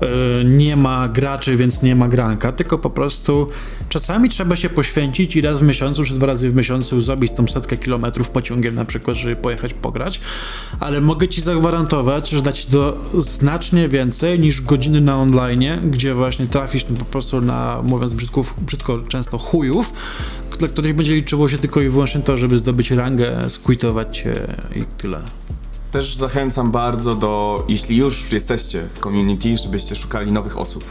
yy, 0.00 0.08
nie 0.44 0.76
ma 0.76 1.08
graczy, 1.08 1.56
więc 1.56 1.82
nie 1.82 1.96
ma 1.96 2.08
granka, 2.08 2.52
tylko 2.52 2.78
po 2.78 2.90
prostu 2.90 3.48
czasami 3.88 4.28
trzeba 4.28 4.56
się 4.56 4.68
poświęcić 4.68 5.36
i 5.36 5.40
raz 5.40 5.60
w 5.60 5.62
miesiącu, 5.62 6.04
czy 6.04 6.14
dwa 6.14 6.26
razy 6.26 6.50
w 6.50 6.54
miesiącu 6.54 7.00
zrobić 7.00 7.32
tą 7.32 7.46
setkę 7.46 7.76
kilometrów 7.76 8.30
pociągiem 8.30 8.74
na 8.74 8.84
przykład, 8.84 9.16
żeby 9.16 9.36
pojechać 9.36 9.74
pograć, 9.74 10.20
ale 10.80 11.00
mogę 11.00 11.28
ci 11.28 11.40
zagwarantować, 11.40 12.30
że 12.30 12.42
da 12.42 12.52
ci 12.52 12.66
to 12.66 12.96
znacznie 13.18 13.88
więcej 13.88 14.40
niż 14.40 14.60
godziny 14.60 15.00
na 15.00 15.16
online, 15.16 15.90
gdzie 15.90 16.14
właśnie 16.14 16.46
trafisz 16.46 16.84
no, 16.90 16.96
po 16.96 17.04
prostu 17.04 17.40
na, 17.40 17.80
mówiąc 17.82 18.14
brzydko, 18.14 18.44
brzydko 18.58 18.98
często 18.98 19.38
chujów, 19.38 19.92
dla 20.60 20.68
których 20.68 20.94
będzie 20.94 21.14
liczyło 21.14 21.48
się 21.48 21.58
tylko 21.58 21.80
i 21.80 21.88
wyłącznie 21.88 22.20
to, 22.20 22.36
żeby 22.36 22.56
zdobyć 22.56 22.90
rangę, 22.90 23.50
squitować 23.50 24.16
się 24.16 24.34
i 24.76 24.84
tyle. 24.98 25.22
Też 25.92 26.16
zachęcam 26.16 26.70
bardzo 26.70 27.14
do, 27.14 27.64
jeśli 27.68 27.96
już 27.96 28.32
jesteście 28.32 28.88
w 28.94 28.98
community, 28.98 29.56
żebyście 29.56 29.96
szukali 29.96 30.32
nowych 30.32 30.58
osób. 30.58 30.84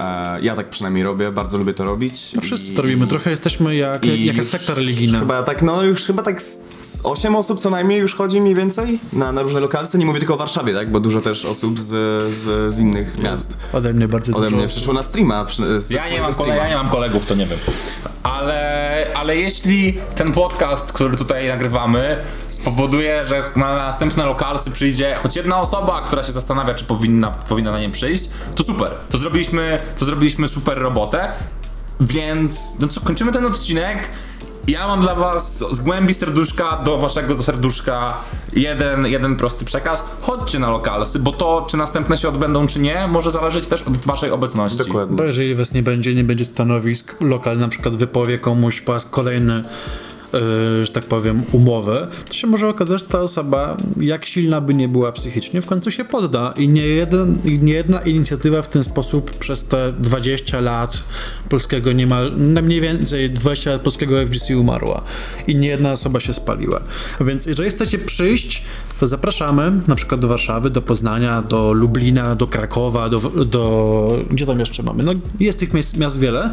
E, 0.00 0.40
ja 0.40 0.54
tak 0.56 0.68
przynajmniej 0.70 1.04
robię, 1.04 1.32
bardzo 1.32 1.58
lubię 1.58 1.74
to 1.74 1.84
robić. 1.84 2.32
No 2.34 2.40
wszyscy 2.40 2.72
I- 2.72 2.76
to 2.76 2.82
robimy, 2.82 3.06
trochę 3.06 3.30
jesteśmy 3.30 3.76
jak, 3.76 4.04
i 4.04 4.24
jaka 4.24 4.36
już 4.38 4.46
sekta 4.46 4.74
religijna. 4.74 5.18
Chyba 5.18 5.42
tak, 5.42 5.62
no 5.62 5.82
już 5.82 6.04
chyba 6.04 6.22
tak 6.22 6.42
z, 6.42 6.58
z 6.80 7.00
8 7.04 7.36
osób 7.36 7.60
co 7.60 7.70
najmniej 7.70 8.00
już 8.00 8.14
chodzi 8.14 8.40
mniej 8.40 8.54
więcej 8.54 8.98
na, 9.12 9.32
na 9.32 9.42
różne 9.42 9.60
lokalce. 9.60 9.98
Nie 9.98 10.06
mówię 10.06 10.18
tylko 10.18 10.34
o 10.34 10.36
Warszawie, 10.36 10.74
tak? 10.74 10.90
Bo 10.90 11.00
dużo 11.00 11.20
też 11.20 11.44
osób 11.44 11.80
z, 11.80 11.88
z, 12.34 12.74
z 12.74 12.78
innych 12.78 13.18
miast. 13.18 13.56
Ode 13.72 13.92
mnie 13.94 14.08
bardzo 14.08 14.36
Ode 14.36 14.46
dużo. 14.46 14.56
mnie 14.56 14.66
przyszło 14.68 14.94
na 14.94 15.02
streama. 15.02 15.46
Z 15.76 15.90
Ja 15.90 16.08
nie, 16.08 16.20
mam 16.20 16.32
streama. 16.32 16.52
kole, 16.54 16.64
ja 16.64 16.68
nie 16.68 16.82
mam 16.82 16.90
kolegów, 16.90 17.26
to 17.26 17.34
nie 17.34 17.46
wiem. 17.46 17.58
Ale, 18.22 19.06
ale 19.14 19.36
jeśli 19.36 19.98
ten 20.14 20.32
podcast, 20.32 20.92
który 20.92 21.16
tutaj 21.16 21.48
nagrywamy, 21.48 22.16
spowoduje, 22.48 23.24
że 23.24 23.42
na 23.56 23.74
następne 23.76 24.24
lokalsy 24.26 24.70
przyjdzie 24.70 25.14
choć 25.22 25.36
jedna 25.36 25.60
osoba, 25.60 26.02
która 26.06 26.22
się 26.22 26.32
zastanawia, 26.32 26.74
czy 26.74 26.84
powinna, 26.84 27.30
powinna 27.30 27.70
na 27.70 27.80
nie 27.80 27.90
przyjść, 27.90 28.28
to 28.54 28.64
super. 28.64 28.90
To 29.10 29.18
zrobiliśmy, 29.18 29.78
to 29.98 30.04
zrobiliśmy 30.04 30.48
super 30.48 30.78
robotę. 30.78 31.28
Więc, 32.00 32.72
no 32.80 32.88
co, 32.88 33.00
kończymy 33.00 33.32
ten 33.32 33.46
odcinek. 33.46 34.08
Ja 34.68 34.86
mam 34.86 35.00
dla 35.00 35.14
was 35.14 35.64
z 35.70 35.80
głębi 35.80 36.14
serduszka 36.14 36.76
do 36.84 36.98
waszego 36.98 37.34
do 37.34 37.42
serduszka 37.42 38.14
jeden, 38.52 39.06
jeden 39.06 39.36
prosty 39.36 39.64
przekaz. 39.64 40.08
Chodźcie 40.20 40.58
na 40.58 40.70
lokalsy, 40.70 41.18
bo 41.18 41.32
to, 41.32 41.66
czy 41.70 41.76
następne 41.76 42.18
się 42.18 42.28
odbędą, 42.28 42.66
czy 42.66 42.80
nie, 42.80 43.08
może 43.08 43.30
zależeć 43.30 43.66
też 43.66 43.82
od 43.82 43.96
waszej 43.96 44.30
obecności. 44.30 44.78
Dokładnie. 44.78 45.16
Bo 45.16 45.24
jeżeli 45.24 45.54
was 45.54 45.72
nie 45.72 45.82
będzie, 45.82 46.14
nie 46.14 46.24
będzie 46.24 46.44
stanowisk, 46.44 47.16
lokal 47.20 47.58
na 47.58 47.68
przykład 47.68 47.96
wypowie 47.96 48.38
komuś 48.38 48.80
po 48.80 48.92
raz 48.92 49.06
kolejny, 49.06 49.62
że 50.82 50.92
tak 50.92 51.04
powiem, 51.04 51.42
umowę, 51.52 52.08
to 52.28 52.34
się 52.34 52.46
może 52.46 52.68
okazać, 52.68 53.00
że 53.00 53.06
ta 53.06 53.20
osoba, 53.20 53.76
jak 54.00 54.26
silna 54.26 54.60
by 54.60 54.74
nie 54.74 54.88
była 54.88 55.12
psychicznie, 55.12 55.60
w 55.60 55.66
końcu 55.66 55.90
się 55.90 56.04
podda. 56.04 56.54
I 56.56 56.68
nie, 56.68 56.86
jeden, 56.86 57.38
nie 57.44 57.72
jedna 57.72 58.00
inicjatywa 58.00 58.62
w 58.62 58.68
ten 58.68 58.84
sposób 58.84 59.38
przez 59.38 59.64
te 59.64 59.92
20 59.92 60.60
lat 60.60 61.04
polskiego 61.48 61.92
niemal, 61.92 62.32
no 62.36 62.62
mniej 62.62 62.80
więcej 62.80 63.30
20 63.30 63.70
lat 63.70 63.82
polskiego 63.82 64.26
FGC 64.26 64.58
umarła. 64.58 65.02
I 65.46 65.54
nie 65.54 65.68
jedna 65.68 65.92
osoba 65.92 66.20
się 66.20 66.34
spaliła. 66.34 66.80
Więc 67.20 67.46
jeżeli 67.46 67.70
chcecie 67.70 67.98
przyjść, 67.98 68.62
to 69.00 69.06
zapraszamy 69.06 69.72
na 69.88 69.94
przykład 69.94 70.20
do 70.20 70.28
Warszawy, 70.28 70.70
do 70.70 70.82
Poznania, 70.82 71.42
do 71.42 71.72
Lublina, 71.72 72.34
do 72.34 72.46
Krakowa, 72.46 73.08
do, 73.08 73.20
do 73.44 74.18
gdzie 74.30 74.46
tam 74.46 74.60
jeszcze 74.60 74.82
mamy? 74.82 75.02
No 75.02 75.12
jest 75.40 75.58
tych 75.58 75.70
miast 75.98 76.18
wiele. 76.18 76.50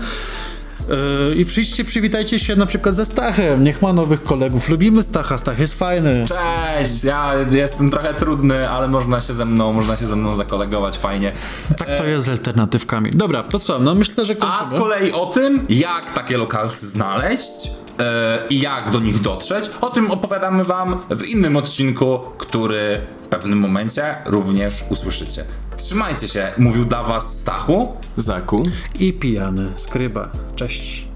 Yy, 0.90 1.36
I 1.36 1.46
przyjdźcie, 1.46 1.84
przywitajcie 1.84 2.40
się 2.40 2.56
na 2.56 2.66
przykład 2.66 2.96
ze 2.96 3.06
Stachem. 3.06 3.64
Niech 3.64 3.82
ma 3.82 3.94
nowych 3.94 4.24
kolegów. 4.24 4.70
Lubimy 4.70 5.04
Stacha, 5.04 5.38
Stach 5.38 5.60
jest 5.60 5.80
fajny. 5.80 6.26
Cześć, 6.28 7.04
ja 7.04 7.34
jestem 7.52 7.92
trochę 7.92 8.14
trudny, 8.14 8.70
ale 8.70 8.88
można 8.88 9.22
się 9.22 9.34
ze 9.34 9.46
mną, 9.46 9.74
można 9.74 9.96
się 9.98 10.08
ze 10.08 10.16
mną 10.16 10.34
zakolegować 10.34 10.98
fajnie. 10.98 11.32
Tak 11.78 11.98
to 11.98 12.06
jest 12.06 12.26
z 12.26 12.30
alternatywkami. 12.30 13.12
Dobra, 13.12 13.44
to 13.44 13.60
co? 13.60 13.80
No 13.80 13.96
myślę, 13.96 14.26
że 14.26 14.36
kończymy. 14.36 14.62
A 14.62 14.66
z 14.66 14.74
kolei 14.74 15.12
o 15.12 15.26
tym, 15.26 15.66
jak 15.70 16.14
takie 16.14 16.38
lokalsy 16.38 16.88
znaleźć 16.88 17.72
e, 18.00 18.40
i 18.50 18.62
jak 18.62 18.92
do 18.92 19.00
nich 19.00 19.22
dotrzeć, 19.22 19.70
o 19.82 19.90
tym 19.90 20.12
opowiadamy 20.12 20.64
wam 20.64 21.02
w 21.10 21.24
innym 21.24 21.58
odcinku, 21.58 22.20
który 22.38 23.02
w 23.22 23.28
pewnym 23.28 23.60
momencie 23.60 24.16
również 24.26 24.84
usłyszycie. 24.90 25.44
Trzymajcie 25.78 26.28
się, 26.28 26.52
mówił 26.58 26.86
dla 26.86 27.04
was 27.04 27.38
Stachu. 27.38 27.98
Zaku. 28.20 28.64
I 29.00 29.14
pijany 29.14 29.70
skryba. 29.76 30.32
Cześć. 30.56 31.09